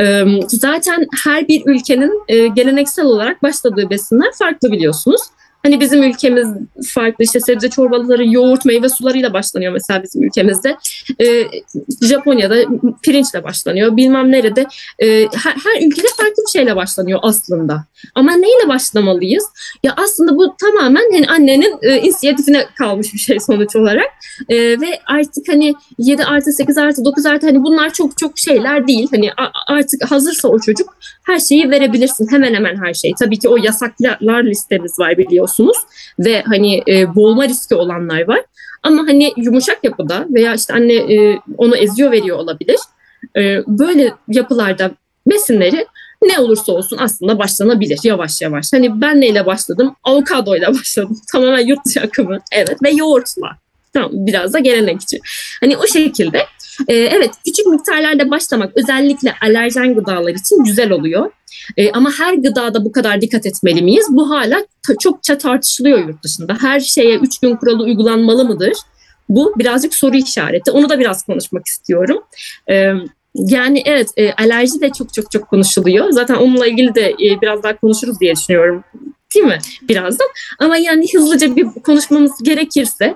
E, 0.01 0.25
zaten 0.49 1.07
her 1.25 1.49
bir 1.49 1.62
ülkenin 1.66 2.23
e, 2.29 2.46
geleneksel 2.46 3.05
olarak 3.05 3.42
başladığı 3.42 3.90
besinler 3.90 4.33
farklı 4.38 4.73
biliyorsunuz. 4.73 5.20
Hani 5.62 5.81
bizim 5.81 6.03
ülkemiz 6.03 6.49
farklı 6.94 7.25
işte 7.25 7.40
sebze 7.40 7.70
çorbaları, 7.70 8.27
yoğurt, 8.27 8.64
meyve 8.64 8.88
sularıyla 8.88 9.33
başlanıyor 9.33 9.73
mesela 9.73 10.03
bizim 10.03 10.25
ülkemizde. 10.25 10.77
Ee, 11.20 11.44
Japonya'da 12.03 12.57
pirinçle 13.03 13.44
başlanıyor. 13.44 13.96
Bilmem 13.96 14.33
nerede. 14.33 14.66
Ee, 14.99 15.29
her, 15.44 15.55
her 15.64 15.87
ülkede 15.87 16.07
farklı 16.16 16.42
bir 16.46 16.51
şeyle 16.59 16.77
başlanıyor 16.77 17.18
aslında. 17.23 17.85
Ama 18.14 18.33
neyle 18.33 18.68
başlamalıyız? 18.68 19.44
Ya 19.83 19.94
aslında 19.96 20.37
bu 20.37 20.57
tamamen 20.57 21.12
hani 21.12 21.27
annenin 21.29 21.79
e, 21.83 21.99
inisiyatifine 21.99 22.66
kalmış 22.79 23.14
bir 23.14 23.18
şey 23.18 23.40
sonuç 23.40 23.77
olarak. 23.77 24.11
E, 24.49 24.57
ve 24.57 25.01
artık 25.07 25.49
hani 25.49 25.75
7 25.99 26.25
artı 26.25 26.53
8 26.53 26.79
artı 26.79 27.05
9 27.05 27.27
artı 27.27 27.46
hani 27.46 27.62
bunlar 27.62 27.92
çok 27.92 28.18
çok 28.18 28.38
şeyler 28.38 28.87
değil. 28.87 29.09
Hani 29.11 29.31
artık 29.68 30.11
hazırsa 30.11 30.49
o 30.49 30.59
çocuk 30.59 30.96
her 31.23 31.38
şeyi 31.38 31.70
verebilirsin. 31.70 32.29
Hemen 32.31 32.55
hemen 32.55 32.77
her 32.77 32.94
şeyi. 32.94 33.14
Tabii 33.18 33.38
ki 33.38 33.49
o 33.49 33.57
yasaklar 33.57 34.44
listemiz 34.44 34.99
var 34.99 35.18
biliyorsunuz. 35.18 35.49
Ve 36.18 36.42
hani 36.42 36.82
e, 36.88 37.14
boğulma 37.14 37.48
riski 37.48 37.74
olanlar 37.74 38.28
var. 38.28 38.40
Ama 38.82 39.02
hani 39.02 39.32
yumuşak 39.36 39.84
yapıda 39.84 40.26
veya 40.30 40.54
işte 40.54 40.74
anne 40.74 40.94
e, 40.94 41.38
onu 41.58 41.76
eziyor 41.76 42.12
veriyor 42.12 42.38
olabilir. 42.38 42.78
E, 43.36 43.62
böyle 43.66 44.14
yapılarda 44.28 44.90
besinleri 45.26 45.86
ne 46.22 46.38
olursa 46.38 46.72
olsun 46.72 46.98
aslında 47.00 47.38
başlanabilir 47.38 47.98
yavaş 48.02 48.42
yavaş. 48.42 48.72
Hani 48.72 49.00
ben 49.00 49.20
neyle 49.20 49.46
başladım? 49.46 49.96
Avokadoyla 50.04 50.74
başladım. 50.78 51.20
Tamamen 51.32 51.66
yurt 51.66 51.84
dışı 51.86 52.00
akımı. 52.00 52.38
Evet 52.52 52.82
ve 52.82 52.90
yoğurtla. 52.90 53.56
Tamam 53.92 54.10
biraz 54.12 54.52
da 54.52 54.58
gelenekçi. 54.58 55.20
Hani 55.60 55.76
o 55.76 55.86
şekilde 55.86 56.38
e, 56.88 56.94
evet 56.94 57.30
küçük 57.46 57.66
miktarlarda 57.66 58.30
başlamak 58.30 58.76
özellikle 58.76 59.34
alerjen 59.42 59.94
gıdalar 59.94 60.34
için 60.34 60.64
güzel 60.64 60.90
oluyor. 60.90 61.30
E, 61.76 61.92
ama 61.92 62.11
her 62.18 62.35
gıdada 62.35 62.85
bu 62.85 62.92
kadar 62.92 63.20
dikkat 63.20 63.46
etmeli 63.46 63.83
miyiz? 63.83 64.06
Bu 64.11 64.30
hala 64.30 64.64
çokça 65.00 65.38
tartışılıyor 65.38 66.09
yurt 66.09 66.24
dışında. 66.24 66.56
Her 66.61 66.80
şeye 66.80 67.16
3 67.16 67.38
gün 67.38 67.56
kuralı 67.56 67.83
uygulanmalı 67.83 68.44
mıdır? 68.44 68.72
Bu 69.28 69.54
birazcık 69.59 69.94
soru 69.94 70.16
işareti. 70.16 70.70
Onu 70.70 70.88
da 70.88 70.98
biraz 70.98 71.22
konuşmak 71.22 71.66
istiyorum. 71.66 72.22
E, 72.70 72.92
yani 73.35 73.83
evet 73.85 74.09
e, 74.16 74.33
alerji 74.33 74.80
de 74.80 74.90
çok 74.98 75.14
çok 75.14 75.30
çok 75.30 75.48
konuşuluyor. 75.48 76.11
Zaten 76.11 76.35
onunla 76.35 76.66
ilgili 76.66 76.94
de 76.94 77.11
e, 77.11 77.40
biraz 77.42 77.62
daha 77.62 77.76
konuşuruz 77.76 78.20
diye 78.20 78.37
düşünüyorum. 78.37 78.85
Değil 79.35 79.46
mi? 79.46 79.59
Birazdan. 79.83 80.28
Ama 80.59 80.76
yani 80.76 81.06
hızlıca 81.14 81.56
bir 81.56 81.64
konuşmamız 81.64 82.42
gerekirse 82.42 83.14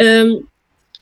e, 0.00 0.24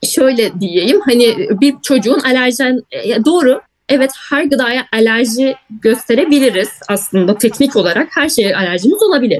şöyle 0.03 0.59
diyeyim. 0.59 1.01
Hani 1.05 1.49
bir 1.61 1.75
çocuğun 1.83 2.19
alerjen 2.19 2.81
e, 2.91 3.25
doğru 3.25 3.61
Evet 3.89 4.11
her 4.29 4.43
gıdaya 4.43 4.85
alerji 4.93 5.55
gösterebiliriz 5.69 6.69
aslında 6.87 7.37
teknik 7.37 7.75
olarak 7.75 8.07
her 8.11 8.29
şeye 8.29 8.55
alerjimiz 8.55 9.03
olabilir. 9.03 9.39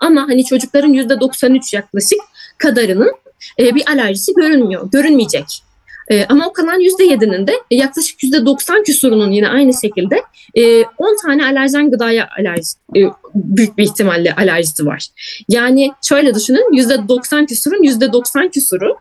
Ama 0.00 0.22
hani 0.22 0.44
çocukların 0.44 0.92
%93 0.92 1.76
yaklaşık 1.76 2.18
kadarının 2.58 3.12
e, 3.58 3.74
bir 3.74 3.88
alerjisi 3.88 4.34
görünmüyor, 4.34 4.90
görünmeyecek. 4.90 5.62
E, 6.10 6.24
ama 6.24 6.46
o 6.48 6.52
kalan 6.52 6.80
%7'nin 6.80 7.46
de 7.46 7.52
yaklaşık 7.70 8.22
%90 8.22 8.84
küsurunun 8.84 9.30
yine 9.30 9.48
aynı 9.48 9.72
şekilde 9.80 10.22
e, 10.54 10.82
10 10.84 11.16
tane 11.22 11.44
alerjen 11.44 11.90
gıdaya 11.90 12.28
alerji, 12.38 12.72
e, 12.96 13.00
büyük 13.34 13.78
bir 13.78 13.84
ihtimalle 13.84 14.34
alerjisi 14.34 14.86
var. 14.86 15.06
Yani 15.48 15.92
şöyle 16.08 16.34
düşünün 16.34 16.72
%90 16.72 17.46
küsurun 17.46 17.82
%90 17.82 18.50
küsuru 18.50 18.96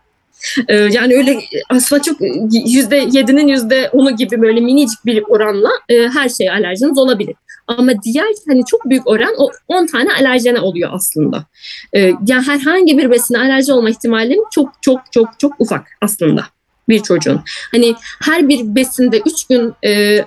ee, 0.68 0.76
yani 0.76 1.16
öyle 1.16 1.40
aslında 1.70 2.02
çok 2.02 2.18
yüzde 2.66 3.08
yedinin 3.12 3.48
yüzde 3.48 3.90
onu 3.94 4.16
gibi 4.16 4.42
böyle 4.42 4.60
minicik 4.60 5.06
bir 5.06 5.24
oranla 5.28 5.70
e, 5.90 6.08
her 6.08 6.30
şeye 6.30 6.52
alerjiniz 6.52 6.98
olabilir. 6.98 7.36
Ama 7.68 7.92
diğer 8.04 8.28
hani 8.48 8.66
çok 8.66 8.90
büyük 8.90 9.08
oran 9.08 9.34
o 9.38 9.52
10 9.68 9.86
tane 9.86 10.14
alerjene 10.14 10.60
oluyor 10.60 10.90
aslında. 10.94 11.46
Ee, 11.94 12.00
yani 12.28 12.48
herhangi 12.48 12.98
bir 12.98 13.12
besine 13.12 13.38
alerji 13.38 13.74
olma 13.74 13.90
ihtimalim 13.90 14.40
çok 14.52 14.70
çok 14.82 15.02
çok 15.12 15.40
çok 15.40 15.54
ufak 15.60 15.88
aslında 16.02 16.46
bir 16.90 17.04
çocuğun. 17.04 17.42
Hani 17.72 17.96
her 18.22 18.50
bir 18.50 18.76
besinde 18.76 19.22
3 19.26 19.48
gün 19.48 19.74
e, 19.86 20.26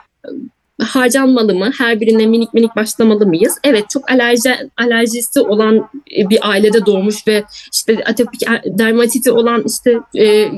harcanmalı 0.82 1.54
mı? 1.54 1.70
Her 1.78 2.00
birine 2.00 2.26
minik 2.26 2.54
minik 2.54 2.76
başlamalı 2.76 3.26
mıyız? 3.26 3.58
Evet 3.64 3.90
çok 3.90 4.10
alerji 4.10 4.56
alerjisi 4.76 5.40
olan 5.40 5.88
bir 6.10 6.38
ailede 6.50 6.86
doğmuş 6.86 7.28
ve 7.28 7.44
işte 7.72 8.04
atopik 8.04 8.40
dermatiti 8.64 9.32
olan 9.32 9.64
işte 9.66 9.98
e, 10.18 10.48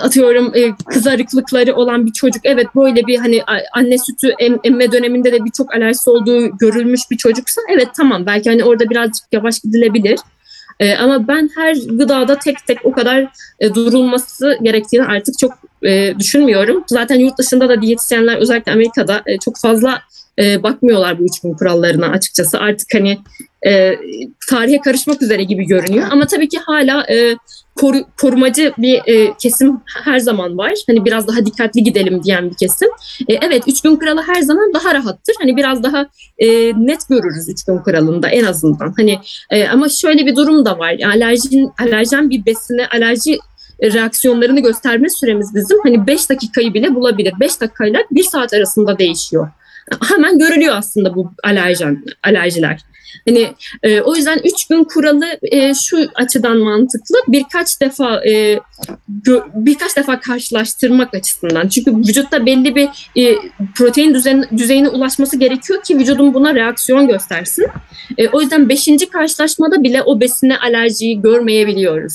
atıyorum 0.00 0.52
e, 0.54 0.74
kızarıklıkları 0.86 1.74
olan 1.74 2.06
bir 2.06 2.12
çocuk 2.12 2.40
evet 2.44 2.66
böyle 2.76 3.06
bir 3.06 3.18
hani 3.18 3.42
anne 3.72 3.98
sütü 3.98 4.34
em, 4.38 4.58
emme 4.64 4.92
döneminde 4.92 5.32
de 5.32 5.44
birçok 5.44 5.74
alerjisi 5.74 6.10
olduğu 6.10 6.58
görülmüş 6.58 7.00
bir 7.10 7.16
çocuksa 7.16 7.60
evet 7.70 7.88
tamam 7.96 8.26
belki 8.26 8.50
hani 8.50 8.64
orada 8.64 8.90
birazcık 8.90 9.24
yavaş 9.32 9.60
gidilebilir. 9.60 10.18
E, 10.80 10.94
ama 10.94 11.28
ben 11.28 11.50
her 11.54 11.76
gıdada 11.88 12.38
tek 12.38 12.66
tek 12.66 12.86
o 12.86 12.92
kadar 12.92 13.26
e, 13.60 13.74
durulması 13.74 14.58
gerektiğini 14.62 15.04
artık 15.04 15.38
çok 15.38 15.52
e, 15.82 16.18
düşünmüyorum. 16.18 16.84
Zaten 16.86 17.18
yurt 17.18 17.38
dışında 17.38 17.68
da 17.68 17.82
diyetisyenler 17.82 18.36
özellikle 18.36 18.72
Amerika'da 18.72 19.22
e, 19.26 19.38
çok 19.38 19.58
fazla 19.58 20.00
e, 20.38 20.62
bakmıyorlar 20.62 21.18
bu 21.18 21.24
üç 21.24 21.40
gün 21.40 21.54
kurallarına 21.54 22.06
açıkçası. 22.06 22.58
Artık 22.58 22.94
hani 22.94 23.18
e, 23.66 23.94
tarihe 24.50 24.80
karışmak 24.80 25.22
üzere 25.22 25.44
gibi 25.44 25.66
görünüyor. 25.66 26.06
Ama 26.10 26.26
tabii 26.26 26.48
ki 26.48 26.58
hala 26.58 27.06
e, 27.10 27.36
koru, 27.80 28.04
korumacı 28.20 28.72
bir 28.78 29.00
e, 29.06 29.34
kesim 29.42 29.80
her 30.04 30.18
zaman 30.18 30.58
var. 30.58 30.72
Hani 30.86 31.04
biraz 31.04 31.28
daha 31.28 31.46
dikkatli 31.46 31.82
gidelim 31.82 32.22
diyen 32.24 32.50
bir 32.50 32.56
kesim. 32.56 32.88
E, 33.28 33.34
evet 33.34 33.62
üç 33.66 33.80
gün 33.80 33.96
kuralı 33.96 34.22
her 34.22 34.40
zaman 34.40 34.74
daha 34.74 34.94
rahattır. 34.94 35.34
Hani 35.40 35.56
biraz 35.56 35.82
daha 35.82 36.06
e, 36.38 36.46
net 36.86 37.08
görürüz 37.08 37.48
üç 37.48 37.64
gün 37.64 37.78
kuralında 37.78 38.28
en 38.28 38.44
azından. 38.44 38.94
Hani 38.96 39.18
e, 39.50 39.68
ama 39.68 39.88
şöyle 39.88 40.26
bir 40.26 40.36
durum 40.36 40.64
da 40.64 40.78
var. 40.78 40.96
Alerjin, 41.06 41.70
alerjen 41.78 42.30
bir 42.30 42.46
besine 42.46 42.86
alerji 42.86 43.38
reaksiyonlarını 43.82 44.60
gösterme 44.60 45.08
süremiz 45.08 45.54
bizim 45.54 45.78
hani 45.82 46.06
5 46.06 46.30
dakikayı 46.30 46.74
bile 46.74 46.94
bulabilir. 46.94 47.34
5 47.40 47.60
dakikayla 47.60 48.00
1 48.10 48.22
saat 48.22 48.54
arasında 48.54 48.98
değişiyor. 48.98 49.50
Hemen 50.08 50.38
görülüyor 50.38 50.74
aslında 50.76 51.14
bu 51.14 51.32
alerjen 51.44 52.04
alerjiler. 52.22 52.80
Hani 53.28 53.48
e, 53.82 54.00
o 54.00 54.16
yüzden 54.16 54.40
3 54.44 54.66
gün 54.66 54.84
kuralı 54.84 55.26
e, 55.42 55.74
şu 55.74 56.08
açıdan 56.14 56.58
mantıklı. 56.58 57.16
Birkaç 57.28 57.80
defa 57.80 58.28
e, 58.28 58.60
gö, 59.08 59.40
birkaç 59.54 59.96
defa 59.96 60.20
karşılaştırmak 60.20 61.14
açısından. 61.14 61.68
Çünkü 61.68 61.96
vücutta 61.96 62.46
belli 62.46 62.74
bir 62.74 62.88
e, 63.16 63.36
protein 63.74 64.14
düzen, 64.14 64.44
düzeyine 64.56 64.88
ulaşması 64.88 65.36
gerekiyor 65.36 65.82
ki 65.82 65.98
vücudun 65.98 66.34
buna 66.34 66.54
reaksiyon 66.54 67.08
göstersin. 67.08 67.66
E, 68.18 68.28
o 68.28 68.40
yüzden 68.40 68.68
5. 68.68 68.88
karşılaşmada 69.12 69.82
bile 69.82 70.02
o 70.02 70.20
besine 70.20 70.58
alerjiyi 70.58 71.22
görmeyebiliyoruz. 71.22 72.14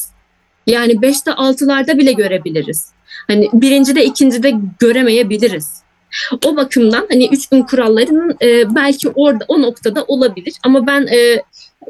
Yani 0.67 0.93
5'te 0.93 1.31
6'larda 1.31 1.97
bile 1.97 2.13
görebiliriz. 2.13 2.91
Hani 3.27 3.49
birinci 3.53 3.95
de 3.95 4.05
ikinci 4.05 4.43
de 4.43 4.53
göremeyebiliriz. 4.79 5.82
O 6.45 6.55
bakımdan 6.55 7.07
hani 7.09 7.29
üç 7.31 7.49
gün 7.49 7.63
kurallarının 7.63 8.37
e, 8.41 8.75
belki 8.75 9.09
orada 9.09 9.45
o 9.47 9.61
noktada 9.61 10.03
olabilir 10.03 10.53
ama 10.63 10.87
ben 10.87 11.07
e, 11.07 11.43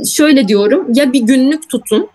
şöyle 0.05 0.47
diyorum 0.47 0.93
ya 0.93 1.13
bir 1.13 1.21
günlük 1.21 1.69
tutun 1.69 2.09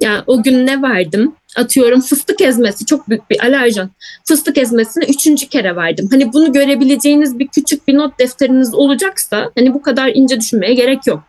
yani 0.00 0.22
o 0.26 0.42
gün 0.42 0.66
ne 0.66 0.82
verdim? 0.82 1.34
Atıyorum 1.56 2.00
fıstık 2.00 2.40
ezmesi 2.40 2.86
çok 2.86 3.08
büyük 3.08 3.30
bir 3.30 3.44
alerjen. 3.44 3.90
Fıstık 4.24 4.58
ezmesini 4.58 5.04
üçüncü 5.04 5.48
kere 5.48 5.76
verdim. 5.76 6.08
Hani 6.10 6.32
bunu 6.32 6.52
görebileceğiniz 6.52 7.38
bir 7.38 7.46
küçük 7.46 7.88
bir 7.88 7.94
not 7.94 8.18
defteriniz 8.18 8.74
olacaksa 8.74 9.50
hani 9.58 9.74
bu 9.74 9.82
kadar 9.82 10.10
ince 10.14 10.40
düşünmeye 10.40 10.74
gerek 10.74 11.06
yok. 11.06 11.22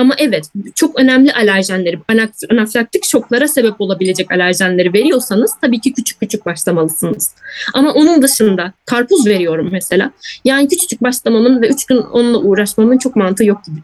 Ama 0.00 0.14
evet 0.18 0.50
çok 0.74 1.00
önemli 1.00 1.32
alerjenleri, 1.32 1.98
anafilaktik 2.50 3.04
şoklara 3.04 3.48
sebep 3.48 3.80
olabilecek 3.80 4.32
alerjenleri 4.32 4.92
veriyorsanız 4.92 5.52
tabii 5.60 5.80
ki 5.80 5.92
küçük 5.92 6.20
küçük 6.20 6.46
başlamalısınız. 6.46 7.34
Ama 7.74 7.92
onun 7.92 8.22
dışında 8.22 8.72
karpuz 8.86 9.26
veriyorum 9.26 9.68
mesela. 9.72 10.10
Yani 10.44 10.68
küçücük 10.68 11.02
başlamamın 11.02 11.62
ve 11.62 11.68
üç 11.68 11.86
gün 11.86 11.96
onunla 11.96 12.38
uğraşmamın 12.38 12.98
çok 12.98 13.16
mantığı 13.16 13.44
yok 13.44 13.64
gibi 13.64 13.80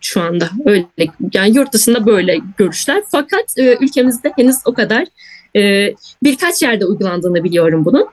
şu 0.00 0.20
anda. 0.20 0.48
Öyle 0.64 0.86
yani 1.32 1.56
yurt 1.56 1.72
dışında 1.72 2.06
böyle 2.06 2.38
görüşler. 2.56 3.02
Fakat 3.10 3.58
e, 3.58 3.76
ülkemizde 3.80 4.32
henüz 4.36 4.56
o 4.64 4.74
kadar 4.74 5.06
e, 5.56 5.94
birkaç 6.22 6.62
yerde 6.62 6.86
uygulandığını 6.86 7.44
biliyorum 7.44 7.84
bunun. 7.84 8.06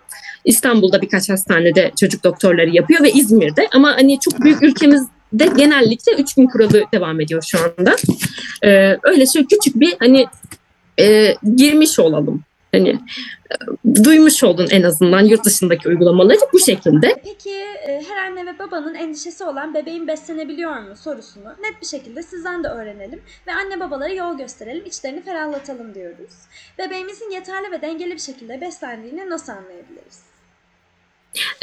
İstanbul'da 0.46 1.02
birkaç 1.02 1.30
hastanede 1.30 1.92
çocuk 2.00 2.24
doktorları 2.24 2.70
yapıyor 2.70 3.04
ve 3.04 3.12
İzmir'de 3.12 3.68
ama 3.74 3.92
hani 3.92 4.20
çok 4.20 4.42
büyük 4.42 4.64
ülkemiz 4.64 5.08
de 5.34 5.46
genellikle 5.58 6.14
üç 6.14 6.34
gün 6.34 6.48
kuralı 6.48 6.84
devam 6.94 7.22
ediyor 7.22 7.42
şu 7.42 7.58
anda. 7.60 7.96
Ee, 8.64 8.98
öyle 9.04 9.26
şöyle 9.26 9.48
küçük 9.48 9.80
bir 9.80 9.96
hani 10.00 10.28
e, 11.00 11.36
girmiş 11.56 12.00
olalım. 12.00 12.44
Hani 12.72 12.90
e, 13.52 14.04
duymuş 14.04 14.44
olun 14.44 14.68
en 14.72 14.84
azından 14.84 15.22
yurt 15.22 15.46
dışındaki 15.46 15.90
uygulamaları 15.90 16.38
bu 16.54 16.60
şekilde. 16.60 17.22
Peki 17.24 17.50
e, 17.88 18.04
her 18.10 18.18
anne 18.26 18.46
ve 18.46 18.60
babanın 18.60 18.96
endişesi 18.96 19.44
olan 19.44 19.74
bebeğin 19.74 20.08
beslenebiliyor 20.08 20.80
mu 20.80 20.96
sorusunu 20.96 21.50
net 21.50 21.82
bir 21.82 21.88
şekilde 21.88 22.24
sizden 22.24 22.64
de 22.64 22.68
öğrenelim 22.68 23.22
ve 23.48 23.54
anne 23.54 23.80
babalara 23.80 24.14
yol 24.14 24.38
gösterelim, 24.38 24.86
içlerini 24.86 25.22
ferahlatalım 25.22 25.96
diyoruz. 25.96 26.34
Bebeğimizin 26.78 27.32
yeterli 27.32 27.72
ve 27.72 27.82
dengeli 27.82 28.12
bir 28.12 28.20
şekilde 28.20 28.62
beslendiğini 28.62 29.30
nasıl 29.30 29.52
anlayabiliriz? 29.52 30.31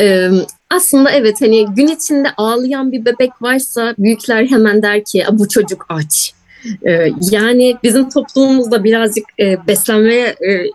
Ee, 0.00 0.30
aslında 0.70 1.10
evet 1.10 1.40
hani 1.40 1.66
gün 1.74 1.86
içinde 1.86 2.28
ağlayan 2.36 2.92
bir 2.92 3.04
bebek 3.04 3.42
varsa 3.42 3.94
büyükler 3.98 4.46
hemen 4.46 4.82
der 4.82 5.04
ki 5.04 5.24
bu 5.32 5.48
çocuk 5.48 5.86
aç. 5.88 6.32
Ee, 6.86 7.08
yani 7.30 7.76
bizim 7.82 8.08
toplumumuzda 8.08 8.84
birazcık 8.84 9.24
e, 9.40 9.66
beslenmeye 9.66 10.26
e, 10.26 10.70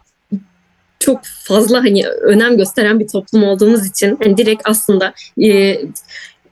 çok 0.99 1.19
fazla 1.23 1.77
hani 1.77 2.08
önem 2.08 2.58
gösteren 2.58 2.99
bir 2.99 3.08
toplum 3.08 3.43
olduğumuz 3.43 3.88
için 3.88 4.17
hani 4.23 4.38
direkt 4.38 4.62
aslında 4.65 5.13
e, 5.43 5.82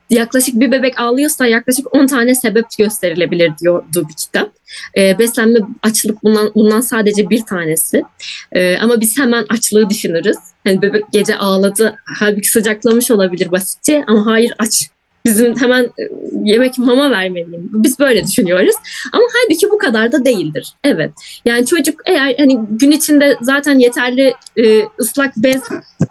yaklaşık 0.10 0.60
bir 0.60 0.72
bebek 0.72 1.00
ağlıyorsa 1.00 1.48
yaklaşık 1.48 1.96
10 1.96 2.08
tane 2.08 2.36
sebep 2.36 2.66
gösterilebilir 2.78 3.58
diyordu 3.58 4.08
bir 4.10 4.16
kitap. 4.16 4.52
E, 4.98 5.20
beslenme 5.20 5.60
açlık 5.84 6.24
bundan 6.24 6.52
bundan 6.56 6.82
sadece 6.82 7.30
bir 7.30 7.46
tanesi. 7.46 8.04
E, 8.52 8.78
ama 8.78 9.02
biz 9.02 9.18
hemen 9.18 9.46
açlığı 9.50 9.90
düşünürüz. 9.90 10.38
Hani 10.64 10.82
bebek 10.82 11.04
gece 11.12 11.38
ağladı 11.38 11.96
halbuki 12.06 12.50
sıcaklamış 12.50 13.12
olabilir 13.12 13.52
basitçe 13.52 14.04
ama 14.08 14.26
hayır 14.26 14.54
aç. 14.60 14.91
Bizim 15.26 15.62
hemen 15.62 15.84
e, 15.84 16.04
yemek 16.44 16.78
mama 16.78 17.12
vermeliyim. 17.12 17.70
Biz 17.74 18.00
böyle 18.00 18.24
düşünüyoruz. 18.24 18.76
Ama 19.14 19.24
halbuki 19.34 19.70
bu 19.72 19.78
kadar 19.78 20.12
da 20.12 20.26
değildir. 20.26 20.74
Evet. 20.84 21.12
Yani 21.46 21.66
çocuk 21.66 22.02
eğer 22.06 22.36
hani 22.38 22.60
gün 22.70 22.92
içinde 22.92 23.38
zaten 23.42 23.80
yeterli 23.80 24.34
e, 24.58 24.82
ıslak 25.00 25.38
bez 25.38 25.62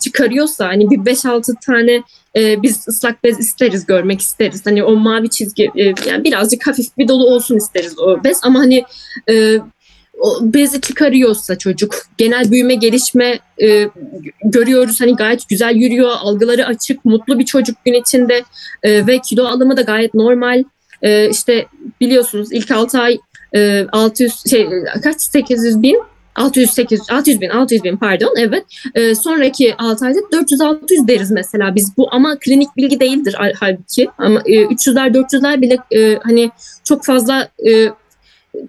çıkarıyorsa 0.00 0.68
hani 0.68 0.90
bir 0.90 0.98
5-6 0.98 1.54
tane 1.66 2.02
e, 2.36 2.62
biz 2.62 2.88
ıslak 2.88 3.24
bez 3.24 3.40
isteriz, 3.40 3.86
görmek 3.86 4.20
isteriz. 4.20 4.66
Hani 4.66 4.84
o 4.84 4.96
mavi 4.96 5.30
çizgi 5.30 5.70
e, 5.76 5.82
yani 5.84 6.24
birazcık 6.24 6.66
hafif 6.66 6.98
bir 6.98 7.08
dolu 7.08 7.26
olsun 7.26 7.56
isteriz 7.56 7.98
o 7.98 8.24
bez 8.24 8.40
ama 8.42 8.60
hani 8.60 8.84
e, 9.30 9.58
bezi 10.40 10.80
çıkarıyorsa 10.80 11.58
çocuk 11.58 11.94
genel 12.18 12.50
büyüme 12.50 12.74
gelişme 12.74 13.38
e, 13.62 13.88
görüyoruz. 14.44 15.00
Hani 15.00 15.16
gayet 15.16 15.48
güzel 15.48 15.74
yürüyor 15.74 16.10
algıları 16.20 16.66
açık 16.66 17.04
mutlu 17.04 17.38
bir 17.38 17.44
çocuk 17.44 17.84
gün 17.84 17.92
içinde 17.92 18.42
e, 18.82 19.06
ve 19.06 19.18
kilo 19.18 19.44
alımı 19.44 19.76
da 19.76 19.82
gayet 19.82 20.14
normal. 20.14 20.64
E, 21.02 21.30
işte 21.30 21.66
biliyorsunuz 22.00 22.48
ilk 22.52 22.70
6 22.70 23.00
ay 23.00 23.18
e, 23.54 23.86
600 23.92 24.50
şey 24.50 24.68
kaç? 25.02 25.20
800 25.20 25.82
bin? 25.82 26.02
600 26.34 26.70
800 26.70 27.10
600 27.10 27.40
bin 27.40 27.48
600 27.48 27.84
bin 27.84 27.96
pardon 27.96 28.34
evet. 28.38 28.64
E, 28.94 29.14
sonraki 29.14 29.74
6 29.78 30.06
ayda 30.06 30.18
400 30.32 30.60
600 30.60 31.08
deriz 31.08 31.30
mesela 31.30 31.74
biz. 31.74 31.96
Bu 31.96 32.08
ama 32.14 32.38
klinik 32.38 32.76
bilgi 32.76 33.00
değildir 33.00 33.34
hal- 33.34 33.54
halbuki. 33.60 34.08
Ama 34.18 34.40
e, 34.46 34.64
300'ler 34.64 35.14
400'ler 35.14 35.60
bile 35.60 35.78
e, 35.90 36.18
hani 36.22 36.50
çok 36.84 37.04
fazla 37.04 37.48
e, 37.66 37.88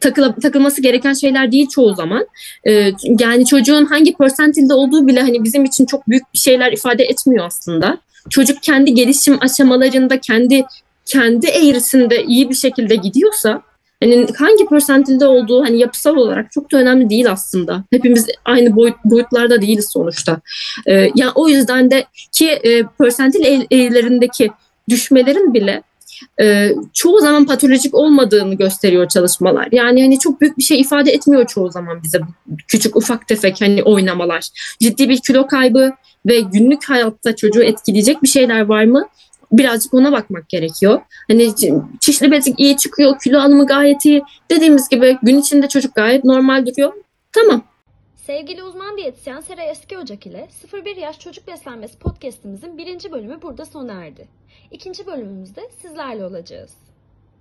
takıla, 0.01 0.35
takılması 0.35 0.81
gereken 0.81 1.13
şeyler 1.13 1.51
değil 1.51 1.67
çoğu 1.67 1.95
zaman. 1.95 2.27
Ee, 2.67 2.91
yani 3.19 3.45
çocuğun 3.45 3.85
hangi 3.85 4.13
persentilde 4.13 4.73
olduğu 4.73 5.07
bile 5.07 5.21
hani 5.21 5.43
bizim 5.43 5.65
için 5.65 5.85
çok 5.85 6.09
büyük 6.09 6.23
bir 6.33 6.39
şeyler 6.39 6.71
ifade 6.71 7.03
etmiyor 7.03 7.45
aslında. 7.45 7.97
Çocuk 8.29 8.63
kendi 8.63 8.93
gelişim 8.93 9.37
aşamalarında 9.41 10.19
kendi 10.19 10.65
kendi 11.05 11.47
eğrisinde 11.47 12.23
iyi 12.23 12.49
bir 12.49 12.55
şekilde 12.55 12.95
gidiyorsa 12.95 13.61
hani 14.03 14.27
hangi 14.37 14.65
persentilde 14.65 15.27
olduğu 15.27 15.63
hani 15.63 15.79
yapısal 15.79 16.15
olarak 16.15 16.51
çok 16.51 16.71
da 16.71 16.77
önemli 16.77 17.09
değil 17.09 17.31
aslında. 17.31 17.83
Hepimiz 17.91 18.27
aynı 18.45 18.75
boyut, 18.75 18.95
boyutlarda 19.05 19.61
değiliz 19.61 19.89
sonuçta. 19.89 20.41
Ee, 20.87 20.93
yani 21.15 21.31
o 21.35 21.47
yüzden 21.47 21.91
de 21.91 22.05
ki 22.31 22.49
e, 22.49 22.83
persentil 22.99 23.41
eğ- 23.41 23.67
eğrilerindeki 23.71 24.51
düşmelerin 24.89 25.53
bile 25.53 25.83
e, 26.41 26.71
çoğu 26.93 27.19
zaman 27.19 27.45
patolojik 27.45 27.95
olmadığını 27.95 28.55
gösteriyor 28.55 29.07
çalışmalar. 29.07 29.67
Yani 29.71 30.01
hani 30.01 30.19
çok 30.19 30.41
büyük 30.41 30.57
bir 30.57 30.63
şey 30.63 30.79
ifade 30.79 31.11
etmiyor 31.11 31.47
çoğu 31.47 31.71
zaman 31.71 32.03
bize 32.03 32.19
küçük 32.67 32.95
ufak 32.95 33.27
tefek 33.27 33.61
hani 33.61 33.83
oynamalar. 33.83 34.49
Ciddi 34.79 35.09
bir 35.09 35.19
kilo 35.27 35.47
kaybı 35.47 35.91
ve 36.25 36.39
günlük 36.39 36.89
hayatta 36.89 37.35
çocuğu 37.35 37.63
etkileyecek 37.63 38.23
bir 38.23 38.27
şeyler 38.27 38.61
var 38.61 38.83
mı? 38.83 39.07
Birazcık 39.51 39.93
ona 39.93 40.11
bakmak 40.11 40.49
gerekiyor. 40.49 41.01
Hani 41.31 41.43
çi- 41.43 41.83
çişli 41.99 42.31
bezik 42.31 42.59
iyi 42.59 42.77
çıkıyor, 42.77 43.19
kilo 43.23 43.39
alımı 43.39 43.67
gayet 43.67 44.05
iyi. 44.05 44.23
Dediğimiz 44.51 44.89
gibi 44.89 45.17
gün 45.23 45.37
içinde 45.37 45.67
çocuk 45.67 45.95
gayet 45.95 46.23
normal 46.23 46.65
duruyor. 46.65 46.93
Tamam. 47.31 47.63
Sevgili 48.31 48.63
uzman 48.63 48.97
diyetisyen 48.97 49.39
Seray 49.39 49.69
Eski 49.69 49.97
Ocak 49.97 50.25
ile 50.25 50.47
0-1 50.71 50.99
Yaş 50.99 51.19
Çocuk 51.19 51.47
Beslenmesi 51.47 51.99
podcastimizin 51.99 52.77
birinci 52.77 53.11
bölümü 53.11 53.41
burada 53.41 53.65
sona 53.65 54.05
erdi. 54.05 54.27
İkinci 54.71 55.05
bölümümüzde 55.07 55.69
sizlerle 55.81 56.25
olacağız. 56.25 56.90